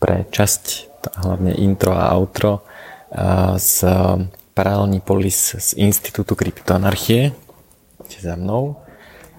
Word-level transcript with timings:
pre 0.00 0.16
časť, 0.30 0.64
hlavne 1.24 1.52
intro 1.58 1.92
a 1.92 2.12
outro, 2.16 2.64
z 3.56 3.74
paralelní 4.54 5.00
polis 5.00 5.56
z 5.56 5.74
Institútu 5.80 6.36
kryptoanarchie, 6.36 7.32
za 8.20 8.36
mnou. 8.36 8.76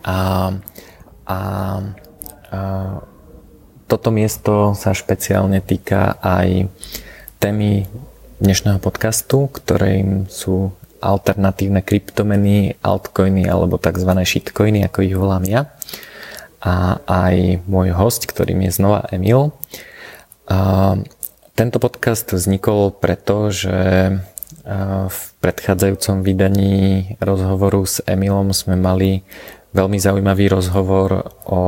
A, 0.01 0.49
a, 1.27 1.37
a 1.37 1.39
toto 3.85 4.09
miesto 4.09 4.71
sa 4.73 4.95
špeciálne 4.95 5.59
týka 5.59 6.17
aj 6.23 6.71
témy 7.37 7.85
dnešného 8.41 8.79
podcastu, 8.79 9.51
ktorým 9.51 10.31
sú 10.31 10.73
alternatívne 11.03 11.83
kryptomeny, 11.83 12.79
altcoiny 12.81 13.45
alebo 13.45 13.77
tzv. 13.77 14.11
shitcoiny, 14.23 14.87
ako 14.87 14.97
ich 15.03 15.13
volám 15.17 15.45
ja. 15.45 15.61
A 16.61 17.01
aj 17.09 17.65
môj 17.65 17.89
host, 17.93 18.29
ktorým 18.29 18.61
je 18.69 18.71
znova 18.77 19.09
Emil. 19.09 19.49
A 20.45 20.93
tento 21.57 21.77
podcast 21.81 22.29
vznikol 22.29 22.93
preto, 22.93 23.49
že 23.49 23.77
v 25.09 25.19
predchádzajúcom 25.41 26.21
vydaní 26.21 26.75
rozhovoru 27.17 27.81
s 27.81 27.97
Emilom 28.05 28.53
sme 28.53 28.77
mali 28.77 29.25
veľmi 29.73 29.97
zaujímavý 29.97 30.53
rozhovor 30.53 31.33
o, 31.49 31.61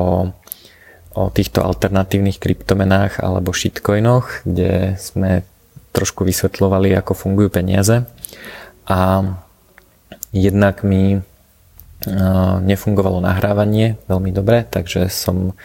o 1.17 1.21
týchto 1.33 1.65
alternatívnych 1.65 2.37
kryptomenách 2.37 3.17
alebo 3.23 3.55
shitcoinoch, 3.55 4.45
kde 4.45 4.99
sme 5.01 5.41
trošku 5.93 6.21
vysvetľovali, 6.21 6.93
ako 6.93 7.17
fungujú 7.17 7.49
peniaze. 7.49 8.05
A 8.85 9.25
jednak 10.33 10.85
mi 10.85 11.21
nefungovalo 12.63 13.23
nahrávanie 13.23 13.95
veľmi 14.11 14.31
dobre, 14.35 14.67
takže 14.67 15.07
som 15.07 15.55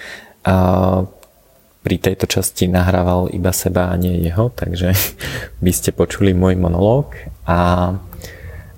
pri 1.79 1.97
tejto 1.99 2.27
časti 2.29 2.69
nahrával 2.69 3.33
iba 3.33 3.55
seba 3.55 3.89
a 3.89 3.99
nie 3.99 4.23
jeho, 4.23 4.51
takže 4.53 4.93
by 5.65 5.73
ste 5.73 5.95
počuli 5.95 6.35
môj 6.35 6.59
monológ 6.59 7.17
a, 7.49 7.95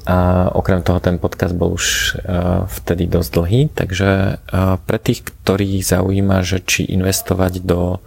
a 0.07 0.17
okrem 0.55 0.81
toho 0.85 1.01
ten 1.03 1.19
podcast 1.19 1.57
bol 1.57 1.75
už 1.75 2.17
uh, 2.17 2.65
vtedy 2.71 3.11
dosť 3.11 3.31
dlhý, 3.35 3.61
takže 3.73 4.41
pre 4.85 4.99
tých, 5.01 5.27
ktorí 5.27 5.81
zaujíma, 5.81 6.45
že 6.47 6.63
či 6.65 6.89
investovať 6.89 7.65
do 7.65 8.01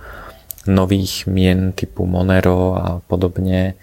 nových 0.64 1.28
mien 1.28 1.76
typu 1.76 2.08
Monero 2.08 2.80
a 2.80 2.88
podobne, 3.04 3.76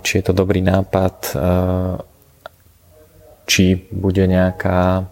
či 0.00 0.12
je 0.18 0.24
to 0.24 0.32
dobrý 0.32 0.64
nápad, 0.64 1.36
či 3.46 3.88
bude 3.90 4.24
nejaká 4.26 5.06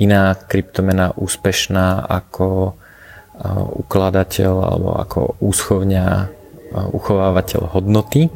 iná 0.00 0.34
kryptomena 0.34 1.14
úspešná 1.14 2.04
ako 2.08 2.74
ukladateľ 3.86 4.52
alebo 4.62 4.90
ako 4.98 5.20
úschovňa, 5.42 6.06
uchovávateľ 6.72 7.60
hodnoty 7.74 8.30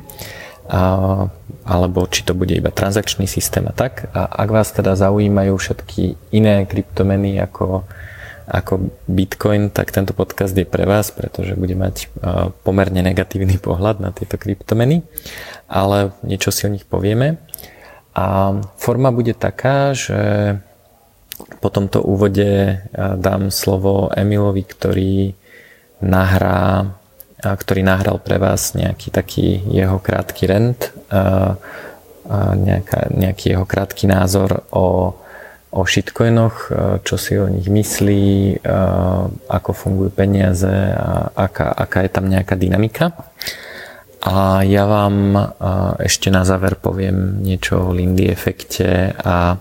alebo 1.66 2.06
či 2.10 2.26
to 2.26 2.34
bude 2.34 2.54
iba 2.54 2.70
transakčný 2.74 3.26
systém 3.26 3.66
a 3.66 3.74
tak. 3.74 4.10
A 4.14 4.26
ak 4.26 4.48
vás 4.50 4.70
teda 4.74 4.98
zaujímajú 4.98 5.54
všetky 5.54 6.34
iné 6.34 6.66
kryptomeny 6.66 7.38
ako, 7.38 7.86
ako 8.46 8.90
Bitcoin, 9.06 9.70
tak 9.70 9.94
tento 9.94 10.14
podcast 10.14 10.54
je 10.54 10.66
pre 10.66 10.86
vás, 10.86 11.10
pretože 11.14 11.58
bude 11.58 11.74
mať 11.78 12.10
pomerne 12.66 13.02
negatívny 13.02 13.58
pohľad 13.62 14.02
na 14.02 14.10
tieto 14.10 14.38
kryptomeny, 14.38 15.06
ale 15.70 16.14
niečo 16.26 16.50
si 16.50 16.66
o 16.66 16.70
nich 16.70 16.86
povieme. 16.86 17.38
A 18.16 18.56
forma 18.80 19.12
bude 19.12 19.36
taká, 19.36 19.92
že 19.92 20.56
po 21.60 21.68
tomto 21.68 22.00
úvode 22.00 22.80
dám 22.96 23.52
slovo 23.52 24.08
Emilovi, 24.16 24.64
ktorý 24.64 25.36
nahrá 26.00 26.96
ktorý 27.36 27.84
nahral 27.84 28.18
pre 28.18 28.40
vás 28.40 28.72
nejaký 28.72 29.12
taký 29.12 29.60
jeho 29.68 30.00
krátky 30.00 30.44
rent, 30.48 30.90
nejaká, 32.56 33.12
nejaký 33.12 33.54
jeho 33.54 33.68
krátky 33.68 34.08
názor 34.08 34.64
o, 34.72 35.14
o 35.70 35.80
shitcoinoch, 35.84 36.72
čo 37.04 37.14
si 37.20 37.36
o 37.38 37.46
nich 37.46 37.68
myslí, 37.68 38.64
ako 39.46 39.70
fungujú 39.76 40.10
peniaze 40.16 40.72
a 40.96 41.30
aká, 41.36 41.70
aká 41.76 42.08
je 42.08 42.10
tam 42.10 42.26
nejaká 42.26 42.56
dynamika. 42.56 43.12
A 44.26 44.66
ja 44.66 44.90
vám 44.90 45.38
ešte 46.02 46.34
na 46.34 46.42
záver 46.42 46.74
poviem 46.74 47.46
niečo 47.46 47.78
o 47.78 47.94
Lindy 47.94 48.26
efekte 48.26 49.14
a 49.14 49.54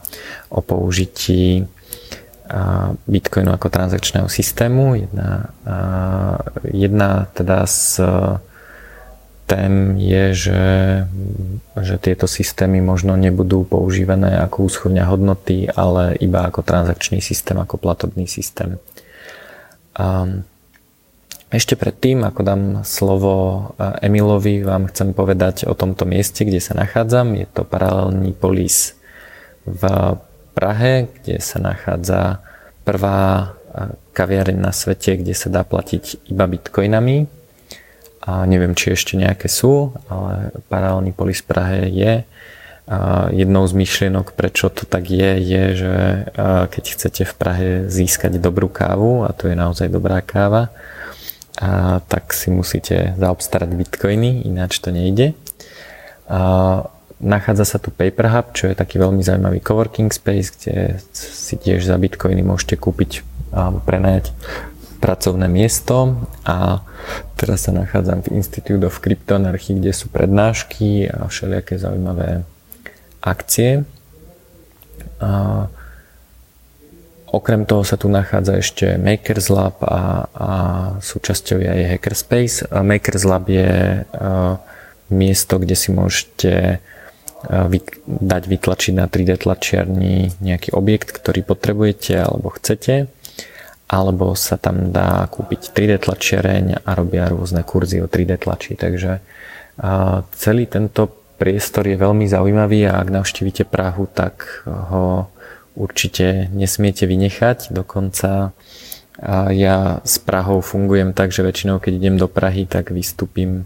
o 0.49 0.59
použití 0.65 1.61
Bitcoinu 3.05 3.53
ako 3.53 3.69
transakčného 3.69 4.25
systému. 4.25 4.97
Jedna, 5.05 5.53
jedna 6.65 7.29
teda 7.37 7.69
z 7.69 8.01
tém 9.45 10.01
je, 10.01 10.25
že, 10.33 10.65
že 11.77 11.95
tieto 12.01 12.25
systémy 12.25 12.81
možno 12.81 13.13
nebudú 13.13 13.69
používané 13.69 14.41
ako 14.41 14.65
úschovňa 14.65 15.05
hodnoty, 15.05 15.69
ale 15.69 16.17
iba 16.17 16.49
ako 16.49 16.65
transakčný 16.65 17.21
systém, 17.21 17.57
ako 17.61 17.77
platobný 17.77 18.25
systém. 18.25 18.81
Ešte 21.55 21.79
predtým, 21.79 22.27
ako 22.27 22.41
dám 22.43 22.63
slovo 22.83 23.33
Emilovi, 24.03 24.59
vám 24.59 24.91
chcem 24.91 25.15
povedať 25.15 25.63
o 25.63 25.71
tomto 25.71 26.03
mieste, 26.03 26.43
kde 26.43 26.59
sa 26.59 26.75
nachádzam. 26.75 27.31
Je 27.31 27.47
to 27.47 27.63
paralelný 27.63 28.35
polis 28.35 28.99
v 29.63 29.83
Prahe, 30.51 31.07
kde 31.07 31.39
sa 31.39 31.63
nachádza 31.63 32.43
prvá 32.83 33.55
kaviareň 34.11 34.59
na 34.59 34.75
svete, 34.75 35.15
kde 35.15 35.31
sa 35.31 35.47
dá 35.47 35.63
platiť 35.63 36.27
iba 36.27 36.43
bitcoinami. 36.43 37.23
A 38.27 38.43
neviem, 38.43 38.75
či 38.75 38.91
ešte 38.91 39.15
nejaké 39.15 39.47
sú, 39.47 39.95
ale 40.11 40.51
paralelný 40.67 41.15
polis 41.15 41.39
Prahe 41.39 41.87
je. 41.87 42.27
A 42.91 43.31
jednou 43.31 43.63
z 43.63 43.79
myšlienok, 43.79 44.35
prečo 44.35 44.67
to 44.67 44.83
tak 44.83 45.07
je, 45.07 45.39
je, 45.39 45.63
že 45.79 45.95
keď 46.67 46.83
chcete 46.83 47.23
v 47.23 47.33
Prahe 47.39 47.67
získať 47.87 48.43
dobrú 48.43 48.67
kávu, 48.67 49.23
a 49.23 49.31
to 49.31 49.47
je 49.47 49.55
naozaj 49.55 49.87
dobrá 49.87 50.19
káva, 50.19 50.75
a 51.61 51.99
tak 52.03 52.35
si 52.35 52.51
musíte 52.51 53.15
zaobstarať 53.15 53.69
bitcoiny, 53.71 54.43
ináč 54.47 54.79
to 54.83 54.91
nejde. 54.91 55.37
A 56.27 56.83
Nachádza 57.15 57.63
sa 57.63 57.77
tu 57.79 57.95
Paper 57.95 58.27
Hub, 58.27 58.51
čo 58.51 58.67
je 58.67 58.75
taký 58.75 58.99
veľmi 58.99 59.23
zaujímavý 59.23 59.63
coworking 59.63 60.11
space, 60.11 60.51
kde 60.51 60.99
si 61.15 61.55
tiež 61.55 61.87
za 61.87 61.95
bitcoiny 61.95 62.43
môžete 62.43 62.75
kúpiť 62.75 63.23
alebo 63.55 63.79
prenajať 63.79 64.35
pracovné 64.99 65.47
miesto 65.47 66.19
a 66.43 66.83
teraz 67.39 67.65
sa 67.65 67.71
nachádzam 67.71 68.19
v 68.19 68.35
Institute 68.35 68.83
of 68.83 68.99
Cryptoanarchy, 68.99 69.79
kde 69.79 69.95
sú 69.95 70.11
prednášky 70.11 71.07
a 71.07 71.31
všelijaké 71.31 71.79
zaujímavé 71.79 72.43
akcie. 73.23 73.87
A 75.23 75.31
okrem 77.35 77.67
toho 77.67 77.83
sa 77.83 77.99
tu 77.99 78.07
nachádza 78.07 78.63
ešte 78.63 78.85
Makers 78.95 79.51
Lab 79.51 79.83
a, 79.83 80.31
a 80.31 80.51
súčasťou 81.03 81.59
je 81.59 81.67
aj 81.67 81.81
Hackerspace. 81.91 82.55
Makers 82.71 83.23
Lab 83.27 83.51
je 83.51 84.01
a, 84.01 84.57
miesto, 85.11 85.59
kde 85.59 85.75
si 85.75 85.93
môžete 85.93 86.79
dať 88.09 88.43
vytlačiť 88.49 88.93
na 88.97 89.05
3D 89.05 89.45
tlačiarni 89.45 90.41
nejaký 90.41 90.73
objekt, 90.73 91.13
ktorý 91.13 91.45
potrebujete 91.45 92.17
alebo 92.17 92.49
chcete 92.49 93.05
alebo 93.85 94.33
sa 94.33 94.57
tam 94.57 94.89
dá 94.89 95.29
kúpiť 95.29 95.69
3D 95.77 96.09
tlačiareň 96.09 96.81
a 96.81 96.89
robia 96.97 97.29
rôzne 97.29 97.61
kurzy 97.61 98.01
o 98.01 98.09
3D 98.09 98.41
tlači. 98.41 98.73
Takže 98.73 99.21
celý 100.33 100.65
tento 100.65 101.05
priestor 101.37 101.85
je 101.85 101.99
veľmi 101.99 102.25
zaujímavý 102.25 102.89
a 102.89 102.97
ak 102.97 103.13
navštívite 103.13 103.69
Prahu, 103.69 104.09
tak 104.09 104.65
ho 104.65 105.29
určite 105.75 106.49
nesmiete 106.51 107.05
vynechať. 107.05 107.71
Dokonca 107.71 108.51
ja 109.51 109.77
s 110.03 110.15
Prahou 110.19 110.59
fungujem 110.59 111.15
tak, 111.15 111.31
že 111.31 111.43
väčšinou 111.43 111.79
keď 111.79 111.93
idem 111.95 112.15
do 112.19 112.27
Prahy, 112.27 112.67
tak 112.67 112.91
vystúpim 112.91 113.63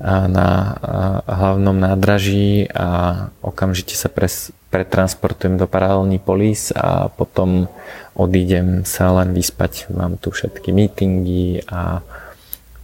na 0.00 0.78
hlavnom 1.26 1.74
nádraží 1.74 2.70
a 2.70 3.28
okamžite 3.42 3.98
sa 3.98 4.06
pres, 4.06 4.54
pretransportujem 4.70 5.58
do 5.58 5.66
paralelní 5.66 6.22
polis 6.22 6.70
a 6.70 7.10
potom 7.10 7.66
odídem 8.14 8.86
sa 8.86 9.10
len 9.10 9.34
vyspať. 9.34 9.90
Mám 9.90 10.22
tu 10.22 10.30
všetky 10.30 10.70
meetingy 10.70 11.66
a 11.66 12.06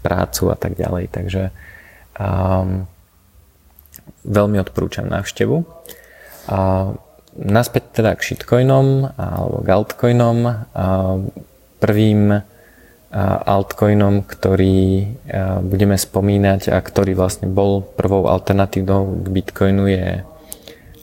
prácu 0.03 0.51
a 0.51 0.57
tak 0.59 0.75
ďalej. 0.75 1.07
Takže 1.15 1.43
um, 2.19 2.91
veľmi 4.27 4.59
odporúčam 4.59 5.07
návštevu. 5.07 5.63
A 6.51 6.59
naspäť 7.35 8.03
teda 8.03 8.15
k 8.15 8.35
shitcoinom 8.35 9.11
alebo 9.19 9.57
k 9.63 9.69
altcoinom. 9.75 10.39
Prvým 11.83 12.23
altcoinom, 13.47 14.27
ktorý 14.27 15.07
budeme 15.63 15.95
spomínať 15.95 16.71
a 16.71 16.79
ktorý 16.83 17.15
vlastne 17.15 17.47
bol 17.51 17.83
prvou 17.83 18.27
alternatívou 18.27 19.23
k 19.23 19.27
Bitcoinu 19.31 19.87
je 19.87 20.27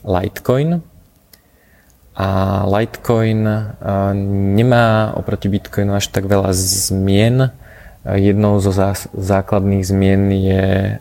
Litecoin. 0.04 0.84
A 2.12 2.28
Litecoin 2.68 3.40
nemá 4.52 5.16
oproti 5.16 5.48
Bitcoinu 5.48 5.96
až 5.96 6.12
tak 6.12 6.28
veľa 6.28 6.52
zmien. 6.52 7.48
Jednou 8.04 8.60
zo 8.60 8.74
základných 9.16 9.84
zmien 9.86 10.28
je 10.34 10.98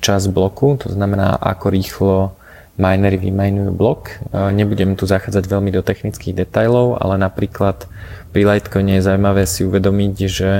čas 0.00 0.26
bloku, 0.26 0.78
to 0.80 0.90
znamená 0.90 1.36
ako 1.36 1.66
rýchlo 1.68 2.35
minery 2.76 3.16
vymajnujú 3.16 3.72
blok. 3.72 4.20
Nebudem 4.32 4.94
tu 5.00 5.08
zachádzať 5.08 5.48
veľmi 5.48 5.72
do 5.72 5.80
technických 5.80 6.44
detajlov, 6.44 7.00
ale 7.00 7.16
napríklad 7.16 7.88
pri 8.32 8.42
Litecoine 8.44 9.00
je 9.00 9.06
zaujímavé 9.08 9.48
si 9.48 9.64
uvedomiť, 9.64 10.14
že 10.28 10.52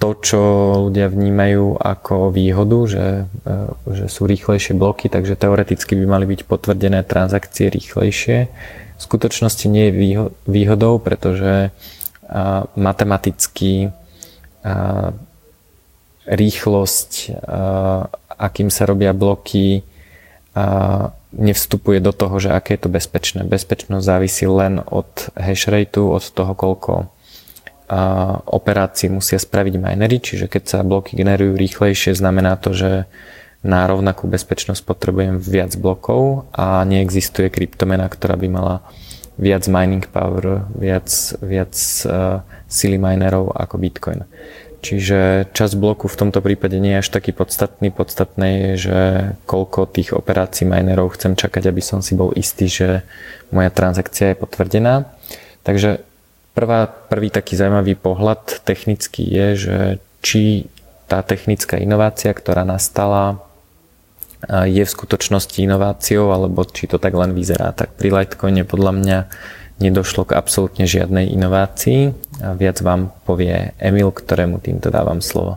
to, 0.00 0.08
čo 0.24 0.40
ľudia 0.88 1.12
vnímajú 1.12 1.76
ako 1.76 2.32
výhodu, 2.32 2.78
že, 2.88 3.06
že 3.84 4.06
sú 4.08 4.24
rýchlejšie 4.24 4.72
bloky, 4.74 5.12
takže 5.12 5.36
teoreticky 5.36 5.92
by 5.92 6.04
mali 6.08 6.24
byť 6.24 6.40
potvrdené 6.48 7.04
transakcie 7.04 7.68
rýchlejšie. 7.68 8.48
V 8.96 9.00
skutočnosti 9.00 9.68
nie 9.68 9.88
je 9.88 9.96
výhodou, 10.48 10.98
pretože 10.98 11.70
matematicky 12.74 13.92
rýchlosť, 16.26 17.10
akým 18.40 18.72
sa 18.72 18.88
robia 18.88 19.12
bloky, 19.12 19.84
nevstupuje 21.30 22.00
do 22.00 22.10
toho, 22.10 22.40
že 22.42 22.50
aké 22.50 22.74
je 22.74 22.82
to 22.82 22.90
bezpečné. 22.90 23.44
Bezpečnosť 23.46 24.02
závisí 24.02 24.48
len 24.48 24.80
od 24.80 25.30
hash 25.36 25.68
rateu, 25.68 26.10
od 26.10 26.24
toho, 26.24 26.56
koľko 26.56 27.12
operácií 28.50 29.10
musia 29.10 29.38
spraviť 29.38 29.74
minery, 29.78 30.22
čiže 30.22 30.46
keď 30.46 30.62
sa 30.62 30.78
bloky 30.86 31.18
generujú 31.18 31.58
rýchlejšie, 31.58 32.14
znamená 32.14 32.54
to, 32.54 32.70
že 32.70 32.90
na 33.60 33.84
rovnakú 33.84 34.30
bezpečnosť 34.30 34.80
potrebujem 34.86 35.36
viac 35.36 35.74
blokov 35.76 36.48
a 36.54 36.80
neexistuje 36.86 37.52
kryptomena, 37.52 38.08
ktorá 38.08 38.38
by 38.38 38.48
mala 38.48 38.80
viac 39.36 39.68
mining 39.68 40.06
power, 40.08 40.64
viac, 40.72 41.10
viac 41.44 41.74
uh, 42.08 42.40
sily 42.70 42.96
minerov 42.96 43.52
ako 43.52 43.76
Bitcoin. 43.76 44.24
Čiže 44.80 45.52
čas 45.52 45.76
bloku 45.76 46.08
v 46.08 46.16
tomto 46.16 46.40
prípade 46.40 46.80
nie 46.80 46.96
je 46.96 47.02
až 47.04 47.12
taký 47.12 47.36
podstatný. 47.36 47.92
Podstatné 47.92 48.48
je, 48.48 48.72
že 48.88 49.00
koľko 49.44 49.84
tých 49.84 50.16
operácií 50.16 50.64
minerov 50.64 51.12
chcem 51.20 51.36
čakať, 51.36 51.68
aby 51.68 51.84
som 51.84 52.00
si 52.00 52.16
bol 52.16 52.32
istý, 52.32 52.64
že 52.64 53.04
moja 53.52 53.68
transakcia 53.68 54.32
je 54.32 54.40
potvrdená. 54.40 55.04
Takže 55.68 56.00
prvá, 56.56 56.88
prvý 56.88 57.28
taký 57.28 57.60
zaujímavý 57.60 57.92
pohľad 58.00 58.64
technický 58.64 59.28
je, 59.28 59.48
že 59.54 59.76
či 60.24 60.72
tá 61.04 61.20
technická 61.20 61.76
inovácia, 61.76 62.32
ktorá 62.32 62.64
nastala, 62.64 63.44
je 64.48 64.80
v 64.80 64.88
skutočnosti 64.88 65.60
inováciou, 65.60 66.32
alebo 66.32 66.64
či 66.64 66.88
to 66.88 66.96
tak 66.96 67.12
len 67.12 67.36
vyzerá. 67.36 67.76
Tak 67.76 68.00
pri 68.00 68.08
Litecoine 68.08 68.64
podľa 68.64 68.92
mňa 68.96 69.18
nedošlo 69.80 70.28
k 70.28 70.36
absolútne 70.36 70.84
žiadnej 70.84 71.32
inovácii. 71.32 72.12
A 72.44 72.52
viac 72.52 72.78
vám 72.84 73.10
povie 73.24 73.72
Emil, 73.80 74.12
ktorému 74.12 74.60
týmto 74.60 74.92
dávam 74.92 75.24
slovo. 75.24 75.56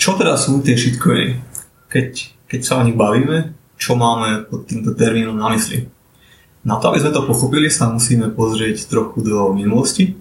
Čo 0.00 0.16
teda 0.16 0.40
sú 0.40 0.64
tie 0.64 0.74
shitcoiny? 0.76 1.36
Keď, 1.92 2.08
keď 2.48 2.60
sa 2.64 2.80
o 2.80 2.84
nich 2.88 2.96
bavíme, 2.96 3.52
čo 3.76 3.96
máme 3.96 4.48
pod 4.48 4.64
týmto 4.64 4.96
termínom 4.96 5.36
na 5.36 5.52
mysli? 5.52 5.84
Na 6.64 6.80
to, 6.80 6.92
aby 6.92 7.00
sme 7.00 7.12
to 7.12 7.28
pochopili, 7.28 7.68
sa 7.68 7.92
musíme 7.92 8.32
pozrieť 8.32 8.88
trochu 8.88 9.24
do 9.24 9.52
minulosti, 9.52 10.16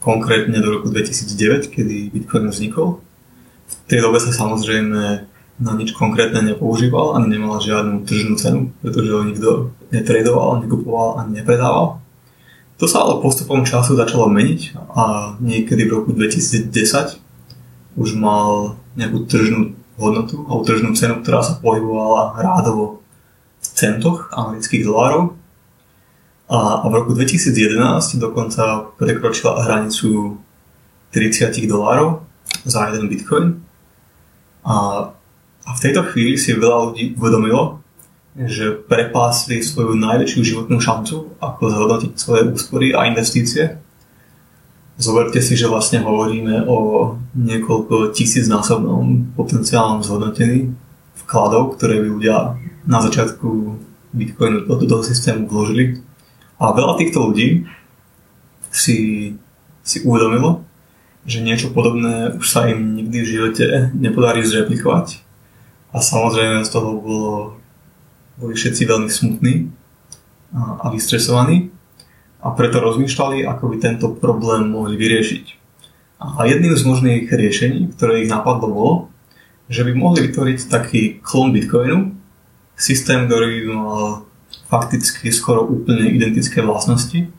konkrétne 0.00 0.56
do 0.60 0.68
roku 0.68 0.92
2009, 0.92 1.72
kedy 1.72 2.12
Bitcoin 2.12 2.52
vznikol. 2.52 3.00
V 3.68 3.74
tej 3.88 4.04
dobe 4.04 4.20
sa 4.20 4.32
samozrejme 4.32 5.00
na 5.62 5.72
nič 5.78 5.94
konkrétne 5.94 6.42
nepoužíval, 6.42 7.14
ani 7.16 7.38
nemal 7.38 7.62
žiadnu 7.62 8.02
tržnú 8.02 8.34
cenu, 8.34 8.60
pretože 8.82 9.10
ho 9.14 9.22
nikto 9.22 9.48
netradoval, 9.94 10.66
nekupoval 10.66 11.22
ani 11.22 11.40
nepredával. 11.40 12.01
To 12.80 12.84
sa 12.88 13.04
ale 13.04 13.22
postupom 13.22 13.62
času 13.62 13.94
začalo 13.94 14.26
meniť 14.32 14.78
a 14.96 15.34
niekedy 15.38 15.86
v 15.86 15.94
roku 16.02 16.10
2010 16.14 16.72
už 17.96 18.08
mal 18.16 18.80
nejakú 18.96 19.28
tržnú 19.28 19.76
hodnotu 20.00 20.42
alebo 20.48 20.64
tržnú 20.64 20.96
cenu, 20.96 21.20
ktorá 21.20 21.44
sa 21.44 21.60
pohybovala 21.60 22.40
rádovo 22.40 23.04
v 23.62 23.66
centoch 23.76 24.32
amerických 24.32 24.88
dolárov. 24.88 25.36
A 26.52 26.84
v 26.84 26.92
roku 26.92 27.12
2011 27.16 28.20
dokonca 28.20 28.92
prekročila 29.00 29.62
hranicu 29.64 30.36
30 31.12 31.54
dolárov 31.68 32.24
za 32.64 32.88
jeden 32.88 33.08
bitcoin. 33.08 33.60
A 34.66 35.08
v 35.62 35.80
tejto 35.80 36.02
chvíli 36.10 36.36
si 36.36 36.52
veľa 36.56 36.92
ľudí 36.92 37.14
uvedomilo, 37.16 37.81
že 38.32 38.72
prepásli 38.88 39.60
svoju 39.60 39.92
najväčšiu 39.92 40.40
životnú 40.40 40.80
šancu, 40.80 41.36
ako 41.36 41.62
zhodnotiť 41.68 42.12
svoje 42.16 42.42
úspory 42.48 42.96
a 42.96 43.04
investície. 43.04 43.76
Zoberte 44.96 45.40
si, 45.44 45.52
že 45.52 45.68
vlastne 45.68 46.00
hovoríme 46.00 46.64
o 46.64 46.78
niekoľko 47.36 48.12
tisícnásobnom 48.16 49.36
potenciálnom 49.36 50.00
zhodnotení 50.00 50.72
vkladov, 51.24 51.76
ktoré 51.76 52.00
by 52.00 52.08
ľudia 52.08 52.36
na 52.88 52.98
začiatku 53.04 53.48
Bitcoinu 54.12 54.68
do 54.68 54.86
toho 54.88 55.04
systému 55.04 55.48
vložili. 55.48 56.00
A 56.60 56.72
veľa 56.76 57.00
týchto 57.00 57.32
ľudí 57.32 57.64
si, 58.72 58.96
si 59.84 59.98
uvedomilo, 60.04 60.64
že 61.28 61.44
niečo 61.44 61.70
podobné 61.70 62.34
už 62.36 62.46
sa 62.48 62.68
im 62.68 62.96
nikdy 62.96 63.18
v 63.22 63.30
živote 63.30 63.64
nepodarí 63.94 64.42
zreplikovať 64.42 65.22
a 65.92 66.00
samozrejme 66.00 66.64
z 66.64 66.70
toho 66.72 66.90
bolo, 66.98 67.32
boli 68.36 68.54
všetci 68.56 68.82
veľmi 68.88 69.10
smutní 69.10 69.68
a, 70.52 70.88
vystresovaní 70.92 71.72
a 72.42 72.50
preto 72.52 72.82
rozmýšľali, 72.82 73.46
ako 73.46 73.64
by 73.72 73.76
tento 73.78 74.06
problém 74.18 74.68
mohli 74.72 74.98
vyriešiť. 74.98 75.44
A 76.22 76.46
jedným 76.46 76.74
z 76.78 76.82
možných 76.86 77.24
riešení, 77.26 77.90
ktoré 77.98 78.22
ich 78.22 78.30
napadlo, 78.30 78.68
bolo, 78.70 78.94
že 79.66 79.82
by 79.82 79.92
mohli 79.94 80.30
vytvoriť 80.30 80.58
taký 80.70 81.02
klon 81.22 81.50
Bitcoinu, 81.50 82.14
systém, 82.78 83.26
ktorý 83.26 83.46
by 83.46 83.68
mal 83.74 84.02
fakticky 84.68 85.30
skoro 85.30 85.66
úplne 85.66 86.10
identické 86.12 86.62
vlastnosti, 86.64 87.30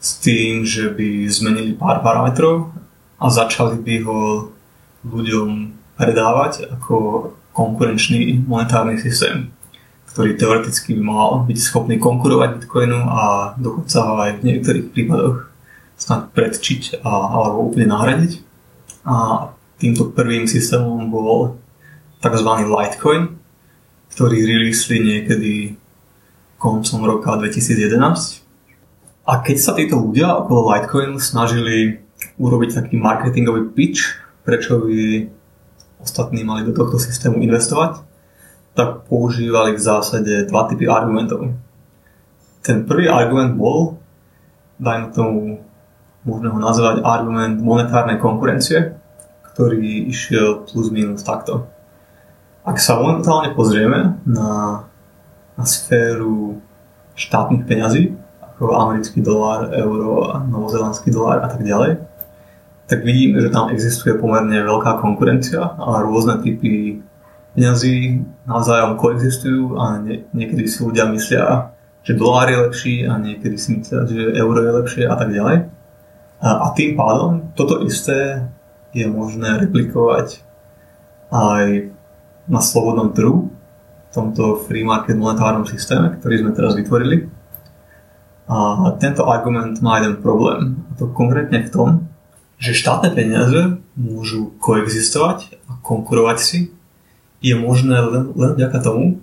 s 0.00 0.10
tým, 0.24 0.64
že 0.64 0.88
by 0.88 1.28
zmenili 1.28 1.76
pár 1.76 2.00
parametrov 2.00 2.72
a 3.20 3.28
začali 3.28 3.76
by 3.84 3.94
ho 4.08 4.20
ľuďom 5.04 5.76
predávať 6.00 6.72
ako 6.72 6.96
konkurenčný 7.52 8.40
monetárny 8.48 8.96
systém, 8.96 9.52
ktorý 10.10 10.34
teoreticky 10.34 10.98
by 10.98 11.02
mal 11.06 11.28
byť 11.46 11.58
schopný 11.62 11.96
konkurovať 12.02 12.58
Bitcoinu 12.58 12.98
a 13.06 13.54
dokonca 13.54 13.98
ho 14.02 14.14
aj 14.18 14.30
v 14.42 14.44
niektorých 14.50 14.86
prípadoch 14.90 15.46
snad 15.94 16.34
predčiť 16.34 17.04
a, 17.06 17.10
alebo 17.30 17.70
úplne 17.70 17.86
nahradiť. 17.94 18.42
A 19.06 19.48
týmto 19.78 20.10
prvým 20.10 20.50
systémom 20.50 21.06
bol 21.08 21.60
tzv. 22.18 22.50
Litecoin, 22.66 23.38
ktorý 24.10 24.38
releasli 24.42 24.96
niekedy 24.98 25.52
koncom 26.58 27.00
roka 27.06 27.30
2011. 27.38 28.42
A 29.30 29.32
keď 29.46 29.56
sa 29.62 29.72
títo 29.78 29.94
ľudia 29.94 30.34
okolo 30.42 30.74
Litecoin 30.74 31.22
snažili 31.22 32.02
urobiť 32.36 32.82
taký 32.82 32.98
marketingový 32.98 33.70
pitch, 33.72 34.18
prečo 34.42 34.82
by 34.82 35.30
ostatní 36.02 36.42
mali 36.42 36.66
do 36.66 36.74
tohto 36.74 36.98
systému 36.98 37.38
investovať, 37.40 38.09
tak 38.74 39.06
používali 39.10 39.74
v 39.74 39.82
zásade 39.82 40.46
dva 40.46 40.70
typy 40.70 40.86
argumentov. 40.86 41.52
Ten 42.60 42.86
prvý 42.86 43.08
argument 43.08 43.56
bol, 43.56 43.98
dajme 44.78 45.10
tomu, 45.10 45.64
možno 46.24 46.52
ho 46.54 46.58
nazvať 46.60 47.00
argument 47.02 47.58
monetárnej 47.64 48.20
konkurencie, 48.20 48.94
ktorý 49.52 50.08
išiel 50.08 50.68
plus 50.68 50.92
minus 50.92 51.24
takto. 51.24 51.66
Ak 52.60 52.76
sa 52.76 53.00
momentálne 53.00 53.56
pozrieme 53.56 54.20
na, 54.28 54.84
na 55.56 55.64
sféru 55.64 56.60
štátnych 57.16 57.64
peňazí, 57.64 58.12
ako 58.40 58.76
americký 58.76 59.24
dolár, 59.24 59.72
euro, 59.72 60.36
novozelandský 60.44 61.08
dolár 61.08 61.40
a 61.40 61.48
tak 61.48 61.64
ďalej, 61.64 61.96
tak 62.84 63.00
vidíme, 63.06 63.40
že 63.40 63.48
tam 63.48 63.72
existuje 63.72 64.18
pomerne 64.20 64.60
veľká 64.60 65.00
konkurencia 65.00 65.62
a 65.64 66.04
rôzne 66.04 66.42
typy 66.44 67.00
peňazí 67.54 68.22
navzájom 68.46 68.98
koexistujú 68.98 69.78
a 69.78 69.98
nie, 69.98 70.22
niekedy 70.30 70.70
si 70.70 70.78
ľudia 70.82 71.10
myslia, 71.10 71.74
že 72.06 72.16
dolár 72.16 72.48
je 72.48 72.58
lepší 72.58 72.94
a 73.04 73.18
niekedy 73.18 73.56
si 73.58 73.76
myslia, 73.76 74.06
že 74.06 74.38
euro 74.38 74.60
je 74.62 74.72
lepšie 74.82 75.04
a 75.06 75.14
tak 75.18 75.34
ďalej. 75.34 75.56
A, 76.40 76.48
a 76.48 76.66
tým 76.72 76.96
pádom 76.96 77.52
toto 77.52 77.84
isté 77.84 78.48
je 78.96 79.06
možné 79.06 79.60
replikovať 79.60 80.42
aj 81.30 81.94
na 82.50 82.60
slobodnom 82.62 83.14
trhu, 83.14 83.52
v 84.10 84.10
tomto 84.10 84.66
free 84.66 84.82
market 84.82 85.14
monetárnom 85.14 85.62
systéme, 85.70 86.18
ktorý 86.18 86.42
sme 86.42 86.50
teraz 86.50 86.74
vytvorili. 86.74 87.30
A 88.50 88.90
tento 88.98 89.30
argument 89.30 89.78
má 89.78 90.02
jeden 90.02 90.18
problém, 90.18 90.82
a 90.90 90.98
to 90.98 91.06
konkrétne 91.14 91.62
v 91.62 91.70
tom, 91.70 91.88
že 92.58 92.74
štátne 92.74 93.14
peniaze 93.14 93.78
môžu 93.94 94.50
koexistovať 94.58 95.62
a 95.70 95.78
konkurovať 95.78 96.38
si, 96.42 96.58
je 97.40 97.54
možné 97.56 97.96
len, 98.00 98.24
len 98.36 98.50
vďaka 98.56 98.78
tomu, 98.84 99.20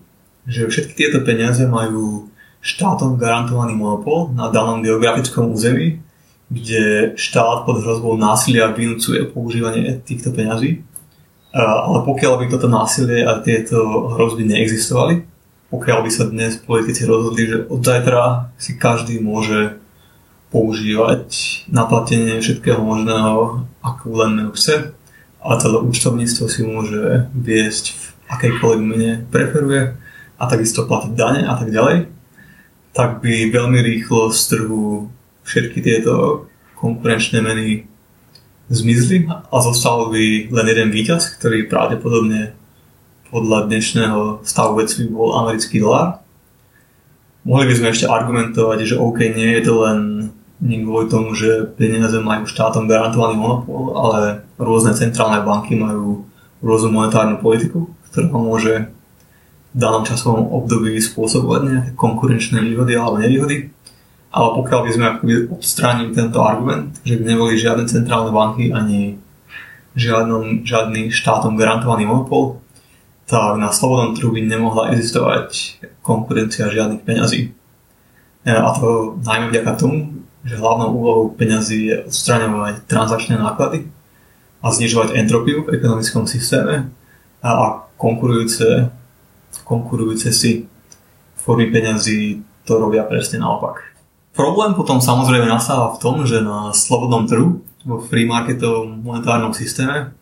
že 0.50 0.70
všetky 0.70 0.94
tieto 0.98 1.22
peniaze 1.22 1.64
majú 1.70 2.30
štátom 2.62 3.16
garantovaný 3.22 3.78
monopol 3.78 4.34
na 4.34 4.50
danom 4.50 4.82
geografickom 4.82 5.54
území, 5.54 6.02
kde 6.48 7.14
štát 7.20 7.68
pod 7.68 7.84
hrozbou 7.84 8.16
násilia 8.16 8.72
vynúcuje 8.72 9.30
používanie 9.30 10.00
týchto 10.02 10.32
peňazí. 10.32 10.82
Ale 11.54 12.00
pokiaľ 12.04 12.34
by 12.44 12.46
toto 12.52 12.68
násilie 12.72 13.24
a 13.24 13.40
tieto 13.40 14.12
hrozby 14.16 14.48
neexistovali, 14.48 15.24
pokiaľ 15.68 16.00
by 16.08 16.12
sa 16.12 16.24
dnes 16.32 16.56
politici 16.64 17.04
rozhodli, 17.04 17.44
že 17.48 17.58
od 17.68 17.84
zajtra 17.84 18.52
si 18.56 18.80
každý 18.80 19.20
môže 19.20 19.76
používať 20.48 21.28
naplatenie 21.68 22.40
všetkého 22.40 22.80
možného, 22.80 23.68
akú 23.84 24.16
len 24.16 24.48
chce 24.56 24.96
a 25.48 25.56
celé 25.56 25.80
účtovníctvo 25.80 26.46
si 26.52 26.62
môže 26.68 27.32
viesť 27.32 27.96
v 27.96 28.04
akejkoľvek 28.28 28.82
mene 28.84 29.24
preferuje 29.32 29.96
a 30.36 30.44
takisto 30.46 30.84
platiť 30.84 31.12
dane 31.16 31.48
a 31.48 31.56
tak 31.56 31.72
ďalej, 31.72 32.12
tak 32.92 33.24
by 33.24 33.48
veľmi 33.48 33.80
rýchlo 33.80 34.28
z 34.36 34.40
trhu 34.52 35.08
všetky 35.48 35.80
tieto 35.80 36.46
konkurenčné 36.76 37.40
meny 37.40 37.88
zmizli 38.68 39.32
a 39.32 39.56
zostal 39.64 40.12
by 40.12 40.52
len 40.52 40.68
jeden 40.68 40.90
víťaz, 40.92 41.40
ktorý 41.40 41.72
pravdepodobne 41.72 42.52
podľa 43.32 43.72
dnešného 43.72 44.44
stavu 44.44 44.84
veci 44.84 45.08
bol 45.08 45.32
americký 45.40 45.80
dolár. 45.80 46.20
Mohli 47.48 47.72
by 47.72 47.74
sme 47.80 47.88
ešte 47.96 48.12
argumentovať, 48.12 48.80
že 48.84 49.00
OK, 49.00 49.24
nie 49.32 49.56
je 49.56 49.64
to 49.64 49.74
len 49.80 50.00
nie 50.58 50.82
kvôli 50.82 51.06
tomu, 51.06 51.38
že 51.38 51.70
peniaze 51.78 52.18
majú 52.18 52.50
štátom 52.50 52.90
garantovaný 52.90 53.38
monopol, 53.38 53.94
ale 53.94 54.48
rôzne 54.58 54.98
centrálne 54.98 55.46
banky 55.46 55.78
majú 55.78 56.26
rôznu 56.66 56.90
monetárnu 56.90 57.38
politiku, 57.38 57.94
ktorá 58.10 58.34
môže 58.34 58.74
v 59.74 59.78
danom 59.78 60.02
časovom 60.02 60.50
období 60.50 60.98
spôsobovať 60.98 61.62
nejaké 61.62 61.92
konkurenčné 61.94 62.58
výhody 62.66 62.98
alebo 62.98 63.22
nevýhody. 63.22 63.70
Ale 64.34 64.48
pokiaľ 64.58 64.80
by 64.82 64.92
sme 64.92 65.08
odstránili 65.54 66.12
tento 66.18 66.42
argument, 66.42 66.98
že 67.06 67.22
by 67.22 67.24
neboli 67.26 67.54
žiadne 67.58 67.86
centrálne 67.86 68.34
banky 68.34 68.74
ani 68.74 69.22
žiadnom, 69.94 70.66
žiadny 70.66 71.14
štátom 71.14 71.58
garantovaný 71.58 72.10
monopol, 72.10 72.62
tak 73.28 73.60
na 73.60 73.70
slobodnom 73.70 74.16
trhu 74.16 74.32
by 74.32 74.42
nemohla 74.46 74.96
existovať 74.96 75.82
konkurencia 76.00 76.72
žiadnych 76.72 77.04
peňazí. 77.04 77.52
E, 78.48 78.52
a 78.56 78.72
to 78.72 79.20
najmä 79.20 79.52
vďaka 79.52 79.72
tomu, 79.76 80.24
že 80.48 80.56
hlavnou 80.56 80.96
úlohou 80.96 81.26
peňazí 81.36 81.92
je 81.92 81.96
odstraňovať 82.08 82.88
transakčné 82.88 83.36
náklady 83.36 83.92
a 84.64 84.72
znižovať 84.72 85.20
entropiu 85.20 85.68
v 85.68 85.76
ekonomickom 85.76 86.24
systéme 86.24 86.88
a 87.44 87.84
konkurujúce, 88.00 88.88
konkurujúce 89.68 90.32
si 90.32 90.72
formy 91.36 91.68
peňazí 91.68 92.48
to 92.64 92.80
robia 92.80 93.04
presne 93.04 93.44
naopak. 93.44 93.92
Problém 94.32 94.72
potom 94.72 95.04
samozrejme 95.04 95.52
nastáva 95.52 95.96
v 95.96 96.00
tom, 96.00 96.16
že 96.24 96.40
na 96.40 96.72
slobodnom 96.72 97.28
trhu, 97.28 97.60
vo 97.84 98.04
free 98.04 98.28
marketovom 98.28 99.04
monetárnom 99.04 99.52
systéme, 99.52 100.16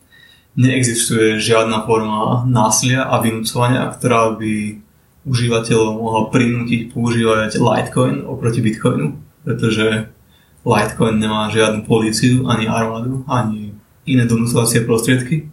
neexistuje 0.56 1.38
žiadna 1.38 1.84
forma 1.84 2.48
násilia 2.48 3.06
a 3.06 3.20
vynúcovania, 3.20 3.92
ktorá 3.92 4.34
by 4.40 4.80
užívateľov 5.28 5.90
mohla 6.00 6.22
prinútiť 6.32 6.94
používať 6.94 7.60
Litecoin 7.60 8.24
oproti 8.24 8.62
Bitcoinu, 8.64 9.20
pretože 9.44 10.15
Litecoin 10.66 11.22
nemá 11.22 11.48
žiadnu 11.54 11.86
políciu, 11.86 12.50
ani 12.50 12.66
armádu, 12.66 13.22
ani 13.30 13.78
iné 14.10 14.26
donúcovacie 14.26 14.82
prostriedky. 14.82 15.46